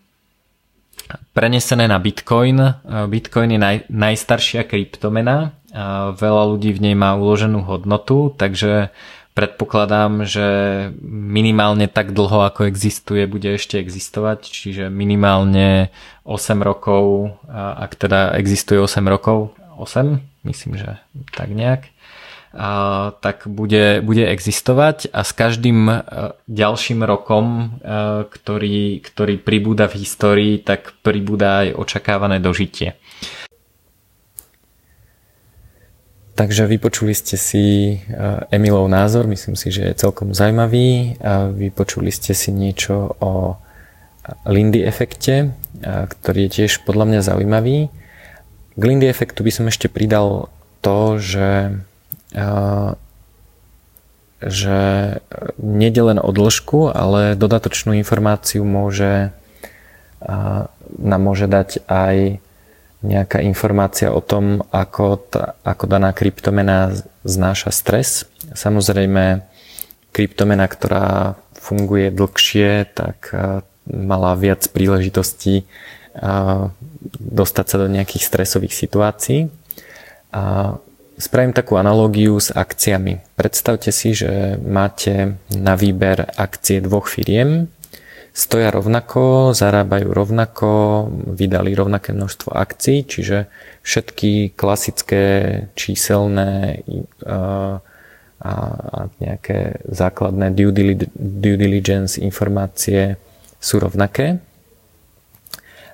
prenesené 1.34 1.88
na 1.88 2.00
Bitcoin. 2.00 2.60
Bitcoin 3.10 3.50
je 3.56 3.60
naj, 3.60 3.78
najstaršia 3.90 4.64
kryptomena. 4.64 5.56
Veľa 6.14 6.44
ľudí 6.54 6.70
v 6.70 6.80
nej 6.90 6.96
má 6.96 7.18
uloženú 7.18 7.66
hodnotu, 7.66 8.30
takže 8.38 8.94
predpokladám, 9.34 10.30
že 10.30 10.48
minimálne 11.04 11.90
tak 11.90 12.14
dlho, 12.14 12.46
ako 12.46 12.70
existuje, 12.70 13.26
bude 13.26 13.58
ešte 13.58 13.82
existovať, 13.82 14.46
čiže 14.46 14.94
minimálne 14.94 15.90
8 16.24 16.62
rokov, 16.62 17.34
ak 17.54 17.98
teda 17.98 18.38
existuje 18.38 18.78
8 18.78 19.02
rokov, 19.10 19.58
8, 19.78 20.22
myslím, 20.46 20.78
že 20.78 21.02
tak 21.34 21.50
nejak, 21.50 21.90
a, 22.54 23.12
tak 23.18 23.50
bude, 23.50 24.06
bude 24.06 24.30
existovať 24.30 25.10
a 25.10 25.26
s 25.26 25.34
každým 25.34 25.90
e, 25.90 25.96
ďalším 26.46 27.02
rokom, 27.02 27.46
e, 27.82 27.90
ktorý, 28.30 29.02
ktorý 29.02 29.42
pribúda 29.42 29.90
v 29.90 30.06
histórii, 30.06 30.54
tak 30.62 30.94
pribúda 31.02 31.66
aj 31.66 31.74
očakávané 31.74 32.38
dožitie. 32.38 32.94
Takže 36.34 36.66
vypočuli 36.66 37.14
ste 37.14 37.38
si 37.38 37.66
eh, 37.94 38.02
Emilov 38.50 38.90
názor, 38.90 39.30
myslím 39.30 39.54
si, 39.54 39.70
že 39.70 39.94
je 39.94 40.02
celkom 40.02 40.34
zaujímavý. 40.34 41.22
Vypočuli 41.54 42.10
ste 42.10 42.34
si 42.34 42.50
niečo 42.50 43.14
o 43.22 43.62
Lindy 44.50 44.82
efekte, 44.82 45.54
eh, 45.54 46.10
ktorý 46.10 46.50
je 46.50 46.54
tiež 46.62 46.90
podľa 46.90 47.06
mňa 47.06 47.20
zaujímavý. 47.22 47.78
K 48.74 48.82
Lindy 48.82 49.06
efektu 49.06 49.46
by 49.46 49.52
som 49.54 49.70
ešte 49.70 49.86
pridal 49.94 50.50
to, 50.82 51.22
že 51.22 51.78
eh, 52.34 52.92
že 54.44 54.80
nede 55.56 56.02
len 56.04 56.20
o 56.20 56.28
dĺžku, 56.28 56.92
ale 56.92 57.40
dodatočnú 57.40 57.96
informáciu 57.96 58.68
môže 58.68 59.32
nám 61.00 61.22
môže 61.24 61.48
dať 61.48 61.80
aj 61.88 62.44
nejaká 63.04 63.44
informácia 63.44 64.10
o 64.16 64.24
tom, 64.24 64.64
ako, 64.72 65.20
ta, 65.28 65.60
ako 65.68 65.86
daná 65.92 66.16
kryptomena 66.16 66.96
znáša 67.28 67.76
stres. 67.76 68.26
Samozrejme, 68.56 69.44
kryptomena, 70.16 70.66
ktorá 70.72 71.36
funguje 71.60 72.12
dlhšie, 72.16 72.88
tak 72.96 73.36
mala 73.88 74.32
viac 74.40 74.64
príležitostí 74.72 75.68
dostať 77.20 77.66
sa 77.68 77.78
do 77.80 77.88
nejakých 77.92 78.24
stresových 78.24 78.76
situácií. 78.76 79.52
A 80.32 80.76
spravím 81.20 81.52
takú 81.52 81.76
analógiu 81.76 82.40
s 82.40 82.52
akciami. 82.56 83.20
Predstavte 83.36 83.92
si, 83.92 84.16
že 84.16 84.56
máte 84.60 85.36
na 85.52 85.76
výber 85.76 86.32
akcie 86.40 86.80
dvoch 86.80 87.12
firiem. 87.12 87.68
Stoja 88.34 88.74
rovnako, 88.74 89.54
zarábajú 89.54 90.10
rovnako, 90.10 90.70
vydali 91.38 91.78
rovnaké 91.78 92.18
množstvo 92.18 92.50
akcií, 92.50 93.06
čiže 93.06 93.46
všetky 93.86 94.58
klasické 94.58 95.24
číselné 95.78 96.82
a, 97.30 97.62
nejaké 99.24 99.80
základné 99.88 100.52
due 100.52 101.56
diligence 101.56 102.20
informácie 102.20 103.16
sú 103.64 103.80
rovnaké. 103.80 104.44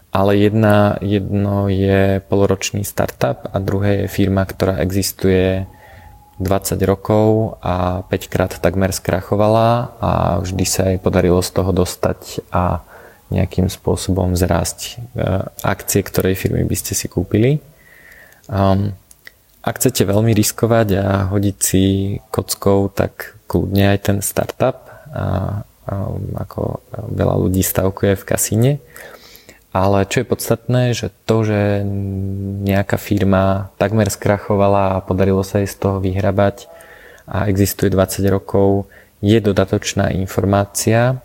Ale 0.10 0.34
jedna, 0.34 0.98
jedno 1.06 1.70
je 1.70 2.18
poloročný 2.26 2.82
startup 2.82 3.46
a 3.46 3.62
druhé 3.62 4.02
je 4.02 4.06
firma, 4.10 4.42
ktorá 4.42 4.82
existuje 4.82 5.70
20 6.40 6.80
rokov 6.88 7.60
a 7.60 8.08
5 8.08 8.32
krát 8.32 8.52
takmer 8.56 8.96
skrachovala 8.96 9.92
a 10.00 10.12
vždy 10.40 10.66
sa 10.66 10.88
jej 10.88 11.00
podarilo 11.00 11.44
z 11.44 11.52
toho 11.52 11.76
dostať 11.76 12.48
a 12.50 12.80
nejakým 13.30 13.70
spôsobom 13.70 14.34
zrásť 14.34 14.98
e, 15.14 15.22
akcie, 15.62 16.02
ktorej 16.02 16.40
firmy 16.40 16.66
by 16.66 16.76
ste 16.80 16.98
si 16.98 17.06
kúpili. 17.06 17.62
Um, 18.50 18.98
ak 19.62 19.78
chcete 19.78 20.02
veľmi 20.08 20.34
riskovať 20.34 20.88
a 20.98 21.08
hodiť 21.30 21.58
si 21.62 21.84
kockou, 22.34 22.90
tak 22.90 23.38
kľudne 23.46 23.94
aj 23.94 24.00
ten 24.02 24.18
startup, 24.26 24.90
a, 25.14 25.62
a, 25.86 25.94
ako 26.42 26.82
veľa 26.90 27.36
ľudí 27.38 27.62
stavkuje 27.62 28.18
v 28.18 28.28
kasíne. 28.28 28.72
Ale 29.70 30.02
čo 30.10 30.26
je 30.26 30.32
podstatné, 30.32 30.98
že 30.98 31.14
to, 31.30 31.46
že 31.46 31.86
nejaká 32.66 32.98
firma 32.98 33.70
takmer 33.78 34.10
skrachovala 34.10 34.98
a 34.98 35.04
podarilo 35.06 35.46
sa 35.46 35.62
jej 35.62 35.70
z 35.70 35.78
toho 35.78 36.02
vyhrabať 36.02 36.66
a 37.30 37.46
existuje 37.46 37.94
20 37.94 38.26
rokov, 38.34 38.90
je 39.22 39.38
dodatočná 39.38 40.10
informácia, 40.18 41.22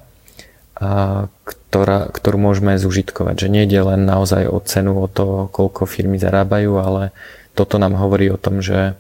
ktorá, 0.77 2.13
ktorú 2.13 2.37
môžeme 2.37 2.77
zužitkovať. 2.77 3.49
Že 3.49 3.49
nejde 3.49 3.81
len 3.81 4.05
naozaj 4.05 4.45
o 4.51 4.61
cenu, 4.61 4.93
o 5.01 5.09
to, 5.09 5.49
koľko 5.49 5.89
firmy 5.89 6.21
zarábajú, 6.21 6.77
ale 6.77 7.17
toto 7.57 7.81
nám 7.81 7.97
hovorí 7.97 8.29
o 8.29 8.37
tom, 8.37 8.61
že 8.61 8.93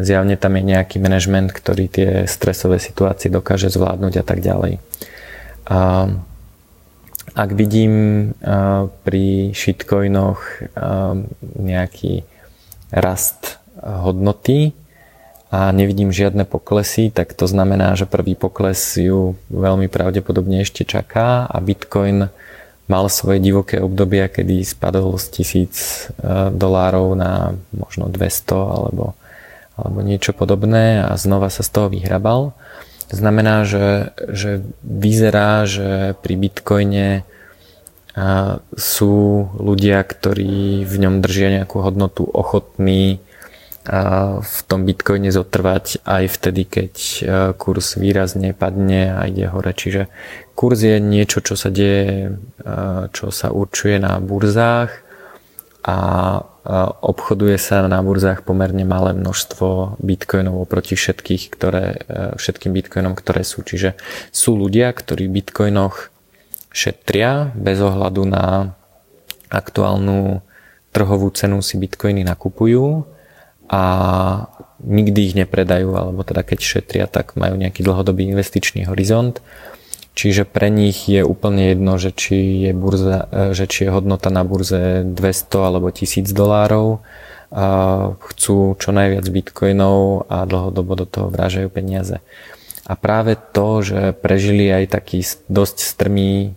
zjavne 0.00 0.40
tam 0.40 0.56
je 0.56 0.64
nejaký 0.64 0.96
manažment, 0.96 1.52
ktorý 1.52 1.84
tie 1.92 2.10
stresové 2.24 2.80
situácie 2.80 3.28
dokáže 3.28 3.68
zvládnuť 3.68 4.14
a 4.16 4.24
tak 4.24 4.40
ďalej. 4.40 4.80
A 5.68 6.08
ak 7.32 7.50
vidím 7.54 7.94
pri 9.06 9.54
shitcoinoch 9.54 10.42
nejaký 11.56 12.26
rast 12.92 13.62
hodnoty 13.80 14.74
a 15.52 15.68
nevidím 15.72 16.12
žiadne 16.12 16.44
poklesy, 16.48 17.12
tak 17.12 17.32
to 17.36 17.44
znamená, 17.48 17.92
že 17.96 18.08
prvý 18.08 18.36
pokles 18.36 18.96
ju 18.96 19.36
veľmi 19.52 19.88
pravdepodobne 19.88 20.64
ešte 20.64 20.84
čaká 20.84 21.44
a 21.44 21.56
Bitcoin 21.60 22.32
mal 22.90 23.06
svoje 23.08 23.40
divoké 23.40 23.80
obdobia, 23.80 24.28
kedy 24.28 24.64
spadol 24.66 25.16
z 25.16 25.26
tisíc 25.32 26.08
dolárov 26.52 27.16
na 27.16 27.56
možno 27.72 28.12
200 28.12 28.52
alebo, 28.52 29.16
alebo 29.78 29.98
niečo 30.04 30.36
podobné 30.36 31.00
a 31.00 31.16
znova 31.16 31.48
sa 31.48 31.64
z 31.64 31.70
toho 31.72 31.88
vyhrabal. 31.88 32.52
To 33.12 33.14
znamená, 33.20 33.68
že, 33.68 34.16
že 34.32 34.64
vyzerá, 34.80 35.68
že 35.68 36.16
pri 36.24 36.34
Bitcoine 36.40 37.28
sú 38.76 39.16
ľudia, 39.56 40.00
ktorí 40.00 40.84
v 40.88 40.94
ňom 40.96 41.20
držia 41.20 41.60
nejakú 41.60 41.84
hodnotu 41.84 42.24
ochotní 42.24 43.20
v 44.38 44.58
tom 44.70 44.86
bitcoine 44.86 45.34
zotrvať 45.34 46.06
aj 46.06 46.24
vtedy, 46.30 46.62
keď 46.70 46.92
kurz 47.58 47.98
výrazne 47.98 48.54
padne 48.54 49.10
a 49.10 49.26
ide 49.26 49.50
hore. 49.50 49.74
Čiže 49.74 50.06
kurz 50.54 50.86
je 50.86 51.02
niečo, 51.02 51.42
čo 51.42 51.58
sa 51.58 51.66
deje, 51.66 52.36
čo 53.10 53.34
sa 53.34 53.50
určuje 53.50 53.98
na 53.98 54.22
burzách 54.22 54.92
a 55.82 55.96
obchoduje 57.02 57.58
sa 57.58 57.82
na 57.90 57.98
burzách 58.06 58.46
pomerne 58.46 58.86
malé 58.86 59.10
množstvo 59.18 59.98
bitcoinov 59.98 60.62
oproti 60.62 60.94
všetkých, 60.94 61.50
ktoré, 61.50 61.86
e, 62.06 62.38
všetkým 62.38 62.70
bitcoinom, 62.70 63.18
ktoré 63.18 63.42
sú. 63.42 63.66
Čiže 63.66 63.98
sú 64.30 64.54
ľudia, 64.54 64.94
ktorí 64.94 65.26
v 65.26 65.42
bitcoinoch 65.42 66.14
šetria 66.70 67.50
bez 67.58 67.82
ohľadu 67.82 68.22
na 68.30 68.78
aktuálnu 69.50 70.38
trhovú 70.94 71.28
cenu 71.34 71.58
si 71.66 71.76
bitcoiny 71.82 72.22
nakupujú 72.22 73.10
a 73.66 73.82
nikdy 74.86 75.32
ich 75.32 75.34
nepredajú, 75.34 75.90
alebo 75.98 76.22
teda 76.22 76.46
keď 76.46 76.58
šetria, 76.62 77.04
tak 77.10 77.34
majú 77.34 77.58
nejaký 77.58 77.82
dlhodobý 77.82 78.30
investičný 78.30 78.86
horizont 78.86 79.42
Čiže 80.12 80.44
pre 80.44 80.68
nich 80.68 81.08
je 81.08 81.24
úplne 81.24 81.72
jedno, 81.72 81.96
že 81.96 82.12
či 82.12 82.68
je, 82.68 82.72
burza, 82.76 83.28
e, 83.32 83.56
že 83.56 83.64
či 83.64 83.88
je 83.88 83.94
hodnota 83.94 84.28
na 84.28 84.44
burze 84.44 85.08
200 85.08 85.68
alebo 85.68 85.88
1000 85.88 86.28
dolárov. 86.32 87.00
Chcú 88.32 88.80
čo 88.80 88.96
najviac 88.96 89.28
bitcoinov 89.28 90.24
a 90.32 90.48
dlhodobo 90.48 90.96
do 90.96 91.04
toho 91.04 91.28
vrážajú 91.28 91.68
peniaze. 91.68 92.24
A 92.88 92.96
práve 92.96 93.36
to, 93.36 93.84
že 93.84 94.16
prežili 94.16 94.72
aj 94.72 94.96
taký 94.96 95.20
dosť 95.52 95.76
strmý 95.84 96.56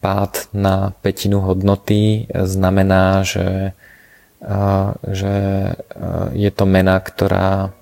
pád 0.00 0.48
na 0.56 0.96
petinu 1.04 1.44
hodnoty, 1.44 2.32
znamená, 2.32 3.28
že, 3.28 3.76
že 5.04 5.34
je 6.32 6.50
to 6.50 6.64
mena, 6.64 6.96
ktorá 6.96 7.76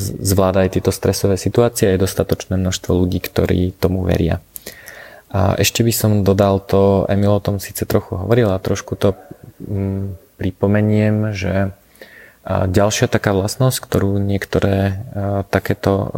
zvláda 0.00 0.64
aj 0.64 0.80
tieto 0.80 0.88
stresové 0.88 1.36
situácie 1.36 1.92
a 1.92 1.94
je 1.94 2.04
dostatočné 2.04 2.56
množstvo 2.56 2.96
ľudí, 2.96 3.20
ktorí 3.20 3.76
tomu 3.76 4.08
veria. 4.08 4.40
A 5.28 5.52
ešte 5.60 5.84
by 5.84 5.92
som 5.92 6.24
dodal 6.24 6.64
to, 6.64 7.04
Emil 7.12 7.36
o 7.36 7.44
tom 7.44 7.60
síce 7.60 7.84
trochu 7.84 8.16
hovoril 8.16 8.48
a 8.48 8.62
trošku 8.62 8.96
to 8.96 9.12
mm, 9.60 10.16
pripomeniem, 10.40 11.36
že 11.36 11.76
ďalšia 12.46 13.10
taká 13.10 13.34
vlastnosť, 13.34 13.78
ktorú 13.84 14.22
niektoré 14.22 15.02
takéto 15.50 16.14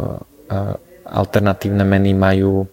alternatívne 1.09 1.81
meny 1.81 2.13
majú, 2.13 2.69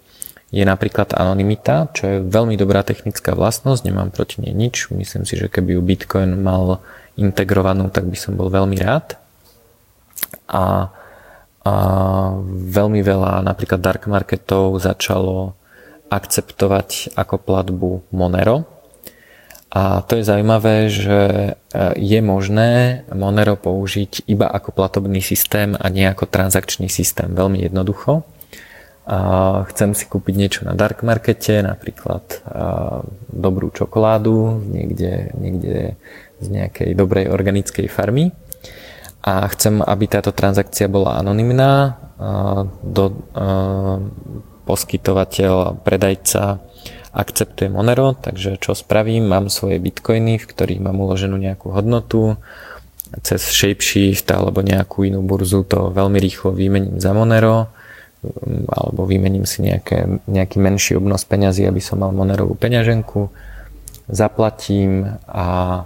je 0.52 0.62
napríklad 0.62 1.16
anonymita, 1.16 1.90
čo 1.96 2.02
je 2.06 2.16
veľmi 2.22 2.54
dobrá 2.54 2.84
technická 2.86 3.34
vlastnosť, 3.34 3.82
nemám 3.88 4.14
proti 4.14 4.44
nej 4.44 4.54
nič. 4.54 4.92
Myslím 4.92 5.24
si, 5.24 5.40
že 5.40 5.50
keby 5.50 5.74
ju 5.74 5.82
Bitcoin 5.82 6.38
mal 6.38 6.84
integrovanú, 7.16 7.88
tak 7.88 8.06
by 8.06 8.14
som 8.14 8.36
bol 8.36 8.52
veľmi 8.52 8.76
rád 8.76 9.16
a, 10.46 10.90
a 11.66 11.74
veľmi 12.48 13.00
veľa 13.02 13.42
napríklad 13.42 13.80
dark 13.82 14.06
marketov 14.06 14.78
začalo 14.78 15.58
akceptovať 16.06 17.18
ako 17.18 17.34
platbu 17.42 17.90
Monero. 18.14 18.66
A 19.74 20.00
to 20.06 20.16
je 20.16 20.24
zaujímavé, 20.24 20.88
že 20.88 21.20
e, 21.20 21.52
je 21.98 22.20
možné 22.22 23.02
Monero 23.12 23.58
použiť 23.58 24.24
iba 24.30 24.46
ako 24.46 24.72
platobný 24.72 25.18
systém 25.18 25.74
a 25.74 25.86
nie 25.90 26.06
ako 26.06 26.30
transakčný 26.30 26.86
systém. 26.86 27.34
Veľmi 27.34 27.66
jednoducho. 27.66 28.24
Chcem 29.70 29.94
si 29.94 30.02
kúpiť 30.10 30.34
niečo 30.34 30.60
na 30.66 30.74
dark 30.74 31.06
markete, 31.06 31.62
napríklad 31.62 32.42
dobrú 33.30 33.70
čokoládu 33.70 34.58
niekde, 34.66 35.30
niekde 35.38 35.94
z 36.42 36.46
nejakej 36.50 36.90
dobrej 36.98 37.30
organickej 37.30 37.86
farmy 37.86 38.34
a 39.22 39.46
chcem, 39.52 39.80
aby 39.82 40.04
táto 40.06 40.30
transakcia 40.34 40.86
bola 40.88 41.18
anonymná. 41.20 42.00
Do, 42.82 43.04
poskytovateľ, 44.66 45.82
predajca 45.84 46.58
akceptuje 47.16 47.72
Monero, 47.72 48.12
takže 48.12 48.60
čo 48.60 48.76
spravím, 48.76 49.24
mám 49.24 49.48
svoje 49.48 49.80
bitcoiny, 49.80 50.36
v 50.36 50.48
ktorých 50.48 50.84
mám 50.84 51.00
uloženú 51.00 51.40
nejakú 51.40 51.72
hodnotu, 51.72 52.36
cez 53.22 53.40
Shapeshift 53.40 54.28
alebo 54.34 54.60
nejakú 54.60 55.06
inú 55.06 55.22
burzu 55.22 55.64
to 55.64 55.94
veľmi 55.94 56.18
rýchlo 56.18 56.52
vymením 56.52 56.98
za 56.98 57.14
Monero 57.14 57.70
alebo 58.66 59.06
vymením 59.06 59.46
si 59.46 59.62
nejaké, 59.62 60.26
nejaký 60.26 60.58
menší 60.58 60.98
obnos 60.98 61.22
peňazí, 61.22 61.62
aby 61.62 61.78
som 61.78 62.02
mal 62.02 62.10
Monerovú 62.10 62.58
peňaženku, 62.58 63.30
zaplatím 64.10 65.06
a 65.30 65.82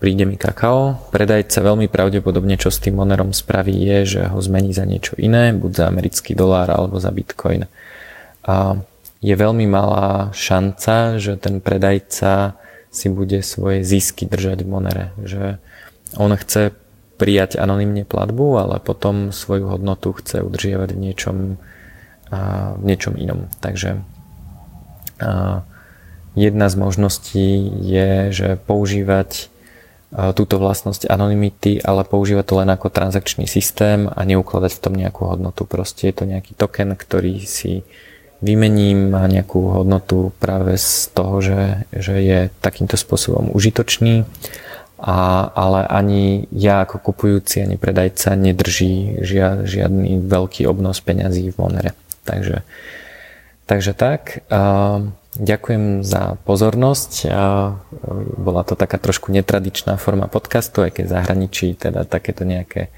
príde 0.00 0.24
mi 0.24 0.40
kakao. 0.40 0.96
Predajca 1.12 1.60
veľmi 1.60 1.92
pravdepodobne, 1.92 2.56
čo 2.56 2.72
s 2.72 2.80
tým 2.80 2.96
Monerom 2.96 3.36
spraví, 3.36 3.76
je, 3.76 3.98
že 4.16 4.22
ho 4.32 4.40
zmení 4.40 4.72
za 4.72 4.88
niečo 4.88 5.20
iné, 5.20 5.52
buď 5.52 5.72
za 5.76 5.84
americký 5.92 6.32
dolár 6.32 6.72
alebo 6.72 6.96
za 6.96 7.12
bitcoin. 7.12 7.68
A 8.48 8.80
je 9.20 9.34
veľmi 9.36 9.68
malá 9.68 10.32
šanca, 10.32 11.20
že 11.20 11.36
ten 11.36 11.60
predajca 11.60 12.56
si 12.88 13.12
bude 13.12 13.44
svoje 13.44 13.84
zisky 13.84 14.24
držať 14.24 14.64
v 14.64 14.68
Monere. 14.72 15.06
Že 15.20 15.60
on 16.16 16.32
chce 16.32 16.72
prijať 17.20 17.60
anonymne 17.60 18.08
platbu, 18.08 18.56
ale 18.56 18.80
potom 18.80 19.28
svoju 19.28 19.68
hodnotu 19.76 20.16
chce 20.16 20.40
udržiavať 20.40 20.96
v 20.96 20.98
niečom, 21.04 21.36
v 22.80 22.82
niečom 22.82 23.20
inom. 23.20 23.52
Takže 23.60 24.00
Jedna 26.38 26.70
z 26.70 26.74
možností 26.78 27.46
je, 27.82 28.30
že 28.30 28.48
používať 28.62 29.30
e, 29.34 29.44
túto 30.30 30.62
vlastnosť 30.62 31.10
anonymity, 31.10 31.82
ale 31.82 32.06
používať 32.06 32.44
to 32.46 32.54
len 32.62 32.70
ako 32.70 32.86
transakčný 32.86 33.50
systém 33.50 34.06
a 34.06 34.20
neukladať 34.22 34.72
v 34.78 34.82
tom 34.82 34.94
nejakú 34.94 35.26
hodnotu. 35.26 35.66
Proste 35.66 36.10
je 36.10 36.14
to 36.14 36.24
nejaký 36.30 36.54
token, 36.54 36.94
ktorý 36.94 37.42
si 37.42 37.82
vymením, 38.40 39.12
má 39.12 39.26
nejakú 39.28 39.82
hodnotu 39.82 40.32
práve 40.40 40.78
z 40.80 41.12
toho, 41.12 41.44
že, 41.44 41.84
že 41.92 42.16
je 42.22 42.38
takýmto 42.62 42.96
spôsobom 42.96 43.52
užitočný, 43.52 44.24
a, 45.00 45.48
ale 45.56 45.88
ani 45.88 46.44
ja 46.52 46.84
ako 46.84 47.00
kupujúci, 47.00 47.64
ani 47.64 47.80
predajca 47.80 48.36
nedrží 48.36 49.24
žia, 49.24 49.64
žiadny 49.64 50.20
veľký 50.28 50.68
obnos 50.68 51.00
peňazí 51.00 51.52
v 51.52 51.56
Monere. 51.56 51.92
Takže, 52.28 52.60
takže 53.64 53.92
tak. 53.96 54.44
A, 54.52 55.00
ďakujem 55.38 56.02
za 56.02 56.40
pozornosť. 56.42 57.12
A, 57.30 57.76
bola 58.40 58.62
to 58.66 58.74
taká 58.74 58.98
trošku 58.98 59.30
netradičná 59.30 59.94
forma 60.00 60.26
podcastu, 60.26 60.82
aj 60.82 60.98
keď 60.98 61.04
v 61.06 61.14
zahraničí 61.14 61.66
teda 61.78 62.08
takéto 62.08 62.42
nejaké 62.42 62.90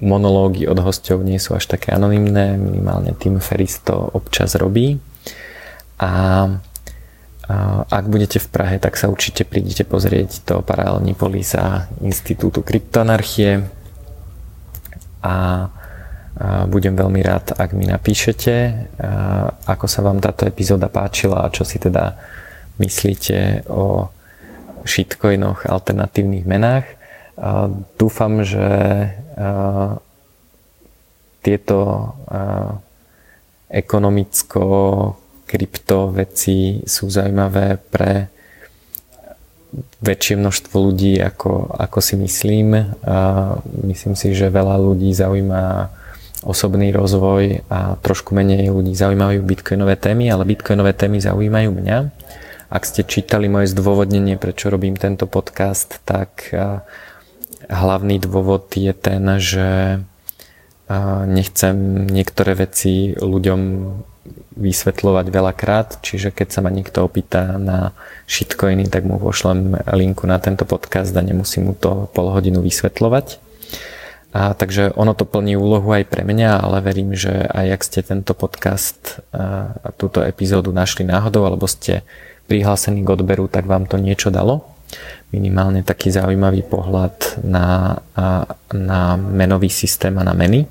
monológy 0.00 0.64
od 0.64 0.80
hostov 0.80 1.20
nie 1.24 1.36
sú 1.36 1.56
až 1.56 1.68
také 1.68 1.92
anonymné, 1.92 2.56
minimálne 2.56 3.12
Tim 3.16 3.36
Ferris 3.40 3.80
to 3.84 3.96
občas 3.96 4.56
robí. 4.56 4.96
A 6.00 6.48
ak 7.90 8.04
budete 8.06 8.38
v 8.38 8.48
Prahe, 8.48 8.76
tak 8.78 8.94
sa 8.94 9.10
určite 9.10 9.42
prídete 9.42 9.82
pozrieť 9.82 10.46
do 10.46 10.56
paralelní 10.62 11.18
polisa 11.18 11.90
Institútu 12.00 12.62
kryptoanarchie 12.62 13.66
a 15.20 15.68
budem 16.72 16.96
veľmi 16.96 17.20
rád, 17.20 17.52
ak 17.52 17.76
mi 17.76 17.84
napíšete, 17.84 18.72
ako 19.68 19.84
sa 19.84 20.00
vám 20.00 20.24
táto 20.24 20.48
epizóda 20.48 20.88
páčila 20.88 21.44
a 21.44 21.52
čo 21.52 21.68
si 21.68 21.76
teda 21.76 22.16
myslíte 22.80 23.68
o 23.68 24.08
shitcoinoch, 24.88 25.68
alternatívnych 25.68 26.48
menách. 26.48 26.88
Dúfam, 28.00 28.40
že 28.40 28.64
tieto 31.44 31.78
ekonomicko 33.68 34.64
krypto 35.44 36.08
veci 36.16 36.80
sú 36.88 37.12
zaujímavé 37.12 37.76
pre 37.76 38.32
väčšie 40.00 40.40
množstvo 40.40 40.74
ľudí, 40.80 41.20
ako, 41.20 41.76
ako 41.76 41.98
si 42.00 42.16
myslím. 42.16 42.96
Myslím 43.84 44.16
si, 44.16 44.32
že 44.32 44.48
veľa 44.48 44.80
ľudí 44.80 45.12
zaujíma 45.12 45.92
osobný 46.40 46.88
rozvoj 46.94 47.68
a 47.68 48.00
trošku 48.00 48.32
menej 48.32 48.72
ľudí 48.72 48.96
zaujímajú 48.96 49.44
bitcoinové 49.44 50.00
témy, 50.00 50.32
ale 50.32 50.48
bitcoinové 50.48 50.96
témy 50.96 51.20
zaujímajú 51.20 51.70
mňa. 51.72 51.98
Ak 52.70 52.86
ste 52.86 53.02
čítali 53.02 53.50
moje 53.50 53.74
zdôvodnenie, 53.74 54.38
prečo 54.38 54.70
robím 54.70 54.94
tento 54.94 55.26
podcast, 55.26 55.98
tak 56.06 56.48
hlavný 57.66 58.16
dôvod 58.22 58.70
je 58.72 58.94
ten, 58.94 59.22
že 59.42 60.00
nechcem 61.26 62.06
niektoré 62.08 62.54
veci 62.54 63.14
ľuďom 63.14 63.60
vysvetľovať 64.54 65.26
veľakrát, 65.30 65.88
čiže 66.02 66.30
keď 66.30 66.48
sa 66.50 66.60
ma 66.62 66.70
niekto 66.70 67.02
opýta 67.02 67.58
na 67.58 67.90
shitcoiny, 68.30 68.86
tak 68.86 69.02
mu 69.02 69.18
pošlem 69.18 69.80
linku 69.94 70.26
na 70.30 70.38
tento 70.38 70.62
podcast 70.62 71.10
a 71.16 71.22
nemusím 71.26 71.70
mu 71.70 71.74
to 71.74 72.06
pol 72.14 72.30
hodinu 72.30 72.62
vysvetľovať. 72.62 73.49
A 74.30 74.54
takže 74.54 74.94
ono 74.94 75.10
to 75.14 75.26
plní 75.26 75.58
úlohu 75.58 75.90
aj 75.90 76.06
pre 76.06 76.22
mňa, 76.22 76.62
ale 76.62 76.78
verím, 76.86 77.18
že 77.18 77.50
aj 77.50 77.66
ak 77.74 77.82
ste 77.82 78.00
tento 78.06 78.32
podcast 78.32 79.18
a 79.34 79.90
túto 79.98 80.22
epizódu 80.22 80.70
našli 80.70 81.02
náhodou 81.02 81.50
alebo 81.50 81.66
ste 81.66 82.06
prihlásení 82.46 83.02
k 83.02 83.12
odberu, 83.14 83.50
tak 83.50 83.66
vám 83.66 83.90
to 83.90 83.98
niečo 83.98 84.30
dalo 84.30 84.70
minimálne 85.30 85.86
taký 85.86 86.10
zaujímavý 86.10 86.66
pohľad 86.66 87.42
na, 87.46 87.98
na 88.74 89.00
menový 89.14 89.70
systém 89.70 90.14
a 90.18 90.26
na 90.26 90.34
meny. 90.34 90.66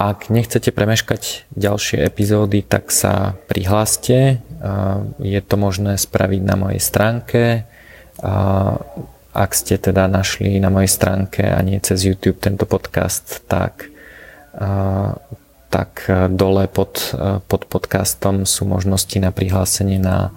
Ak 0.00 0.32
nechcete 0.32 0.72
premeškať 0.72 1.52
ďalšie 1.52 2.00
epizódy, 2.00 2.64
tak 2.64 2.88
sa 2.88 3.36
prihláste. 3.52 4.40
Je 5.20 5.40
to 5.44 5.54
možné 5.60 6.00
spraviť 6.00 6.40
na 6.40 6.56
mojej 6.56 6.80
stránke. 6.80 7.68
Ak 9.30 9.54
ste 9.54 9.78
teda 9.78 10.10
našli 10.10 10.58
na 10.58 10.74
mojej 10.74 10.90
stránke 10.90 11.46
a 11.46 11.58
nie 11.62 11.78
cez 11.78 12.02
YouTube 12.02 12.42
tento 12.42 12.66
podcast, 12.66 13.46
tak 13.46 13.90
tak 15.70 16.10
dole 16.34 16.66
pod, 16.66 17.14
pod 17.46 17.62
podcastom 17.70 18.42
sú 18.42 18.66
možnosti 18.66 19.14
na 19.22 19.30
prihlásenie 19.30 20.02
na 20.02 20.34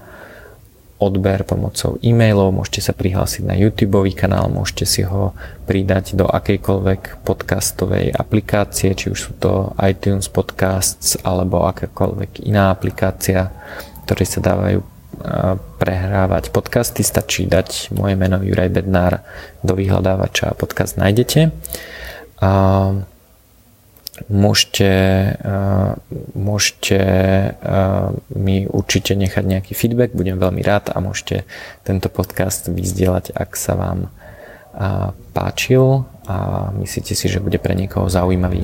odber 1.01 1.43
pomocou 1.43 1.99
e-mailov, 1.99 2.53
môžete 2.53 2.85
sa 2.85 2.93
prihlásiť 2.93 3.43
na 3.43 3.57
YouTube 3.57 4.05
kanál, 4.15 4.47
môžete 4.47 4.85
si 4.85 5.01
ho 5.03 5.35
pridať 5.65 6.15
do 6.15 6.29
akejkoľvek 6.29 7.25
podcastovej 7.27 8.13
aplikácie, 8.13 8.93
či 8.95 9.11
už 9.11 9.19
sú 9.19 9.31
to 9.35 9.73
iTunes 9.81 10.29
Podcasts 10.31 11.19
alebo 11.25 11.65
akákoľvek 11.67 12.45
iná 12.47 12.71
aplikácia, 12.71 13.51
ktoré 14.05 14.23
sa 14.23 14.39
dávajú 14.39 14.92
prehrávať 15.79 16.51
podcasty, 16.51 17.01
stačí 17.01 17.47
dať 17.47 17.95
moje 17.95 18.19
meno 18.19 18.43
Juraj 18.43 18.69
Bednár 18.69 19.23
do 19.63 19.73
vyhľadávača 19.73 20.51
a 20.51 20.57
podcast 20.57 20.99
nájdete. 20.99 21.51
A 22.43 22.51
Môžete, 24.29 24.93
môžete 26.37 26.99
mi 28.29 28.69
určite 28.69 29.17
nechať 29.17 29.41
nejaký 29.41 29.73
feedback, 29.73 30.13
budem 30.13 30.37
veľmi 30.37 30.61
rád 30.61 30.93
a 30.93 31.01
môžete 31.01 31.49
tento 31.81 32.13
podcast 32.13 32.69
vyzdieľať, 32.69 33.33
ak 33.33 33.57
sa 33.57 33.73
vám 33.73 34.13
páčil 35.33 36.05
a 36.29 36.69
myslíte 36.77 37.17
si, 37.17 37.25
že 37.25 37.41
bude 37.41 37.57
pre 37.57 37.73
niekoho 37.73 38.05
zaujímavý. 38.05 38.61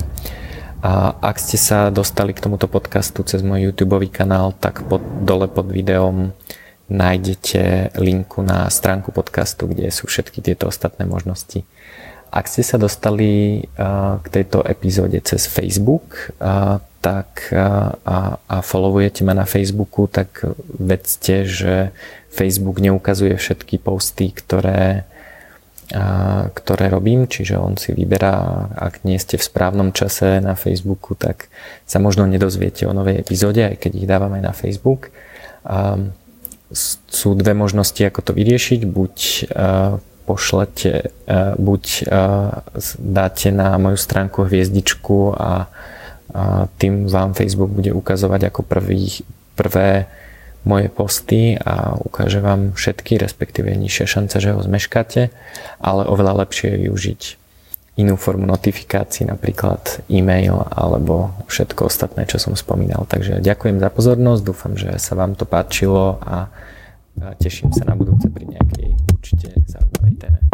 A 0.80 1.12
ak 1.20 1.36
ste 1.36 1.60
sa 1.60 1.92
dostali 1.92 2.32
k 2.32 2.40
tomuto 2.40 2.64
podcastu 2.64 3.20
cez 3.24 3.44
môj 3.44 3.68
YouTube 3.68 4.00
kanál, 4.08 4.56
tak 4.56 4.88
pod, 4.88 5.04
dole 5.24 5.44
pod 5.44 5.68
videom 5.68 6.32
nájdete 6.90 7.94
linku 8.00 8.42
na 8.42 8.66
stránku 8.66 9.14
podcastu, 9.14 9.68
kde 9.70 9.92
sú 9.94 10.10
všetky 10.10 10.42
tieto 10.42 10.66
ostatné 10.66 11.06
možnosti. 11.06 11.62
Ak 12.30 12.46
ste 12.46 12.62
sa 12.62 12.78
dostali 12.78 13.66
k 14.22 14.26
tejto 14.26 14.62
epizóde 14.62 15.18
cez 15.22 15.50
Facebook 15.50 16.34
tak, 17.00 17.48
a, 17.52 18.36
a 18.36 18.56
followujete 18.60 19.24
ma 19.24 19.32
na 19.32 19.48
Facebooku, 19.48 20.04
tak 20.06 20.44
vedzte, 20.78 21.48
že 21.48 21.90
Facebook 22.28 22.78
neukazuje 22.78 23.34
všetky 23.34 23.80
posty, 23.80 24.30
ktoré, 24.30 25.08
ktoré 26.54 26.86
robím, 26.86 27.26
čiže 27.26 27.58
on 27.58 27.74
si 27.74 27.90
vyberá, 27.90 28.70
ak 28.78 29.02
nie 29.02 29.18
ste 29.18 29.34
v 29.34 29.42
správnom 29.42 29.90
čase 29.90 30.38
na 30.38 30.54
Facebooku, 30.54 31.18
tak 31.18 31.50
sa 31.82 31.98
možno 31.98 32.30
nedozviete 32.30 32.86
o 32.86 32.94
novej 32.94 33.18
epizóde, 33.18 33.66
aj 33.66 33.76
keď 33.82 33.92
ich 33.98 34.06
dávame 34.06 34.38
na 34.38 34.54
Facebook. 34.54 35.10
Sú 37.10 37.34
dve 37.34 37.58
možnosti, 37.58 37.98
ako 37.98 38.22
to 38.22 38.32
vyriešiť. 38.38 38.80
Buď 38.86 39.16
pošlete, 40.30 41.10
buď 41.58 41.82
dáte 43.02 43.48
na 43.50 43.74
moju 43.74 43.98
stránku 43.98 44.46
hviezdičku 44.46 45.34
a 45.34 45.66
tým 46.78 47.10
vám 47.10 47.34
Facebook 47.34 47.74
bude 47.74 47.90
ukazovať 47.90 48.54
ako 48.54 48.62
prvý, 48.62 49.26
prvé 49.58 50.06
moje 50.64 50.92
posty 50.92 51.56
a 51.56 51.96
ukáže 51.96 52.44
vám 52.44 52.76
všetky, 52.76 53.16
respektíve 53.16 53.72
nižšia 53.72 54.06
šanca, 54.06 54.36
že 54.36 54.52
ho 54.52 54.60
zmeškáte, 54.60 55.32
ale 55.80 56.02
oveľa 56.04 56.44
lepšie 56.44 56.76
je 56.76 56.78
využiť 56.88 57.22
inú 58.00 58.16
formu 58.16 58.48
notifikácií, 58.48 59.28
napríklad 59.28 60.04
e-mail 60.08 60.56
alebo 60.72 61.36
všetko 61.52 61.88
ostatné, 61.88 62.24
čo 62.24 62.40
som 62.40 62.56
spomínal. 62.56 63.04
Takže 63.04 63.44
ďakujem 63.44 63.76
za 63.76 63.88
pozornosť, 63.92 64.42
dúfam, 64.44 64.72
že 64.76 64.96
sa 64.96 65.12
vám 65.16 65.36
to 65.36 65.44
páčilo 65.44 66.16
a 66.24 66.48
teším 67.40 67.72
sa 67.76 67.84
na 67.84 67.96
budúce 67.96 68.32
pri 68.32 68.48
nejakej 68.48 68.96
určite 69.12 69.52
zaujímavej 69.68 70.16
téme. 70.16 70.49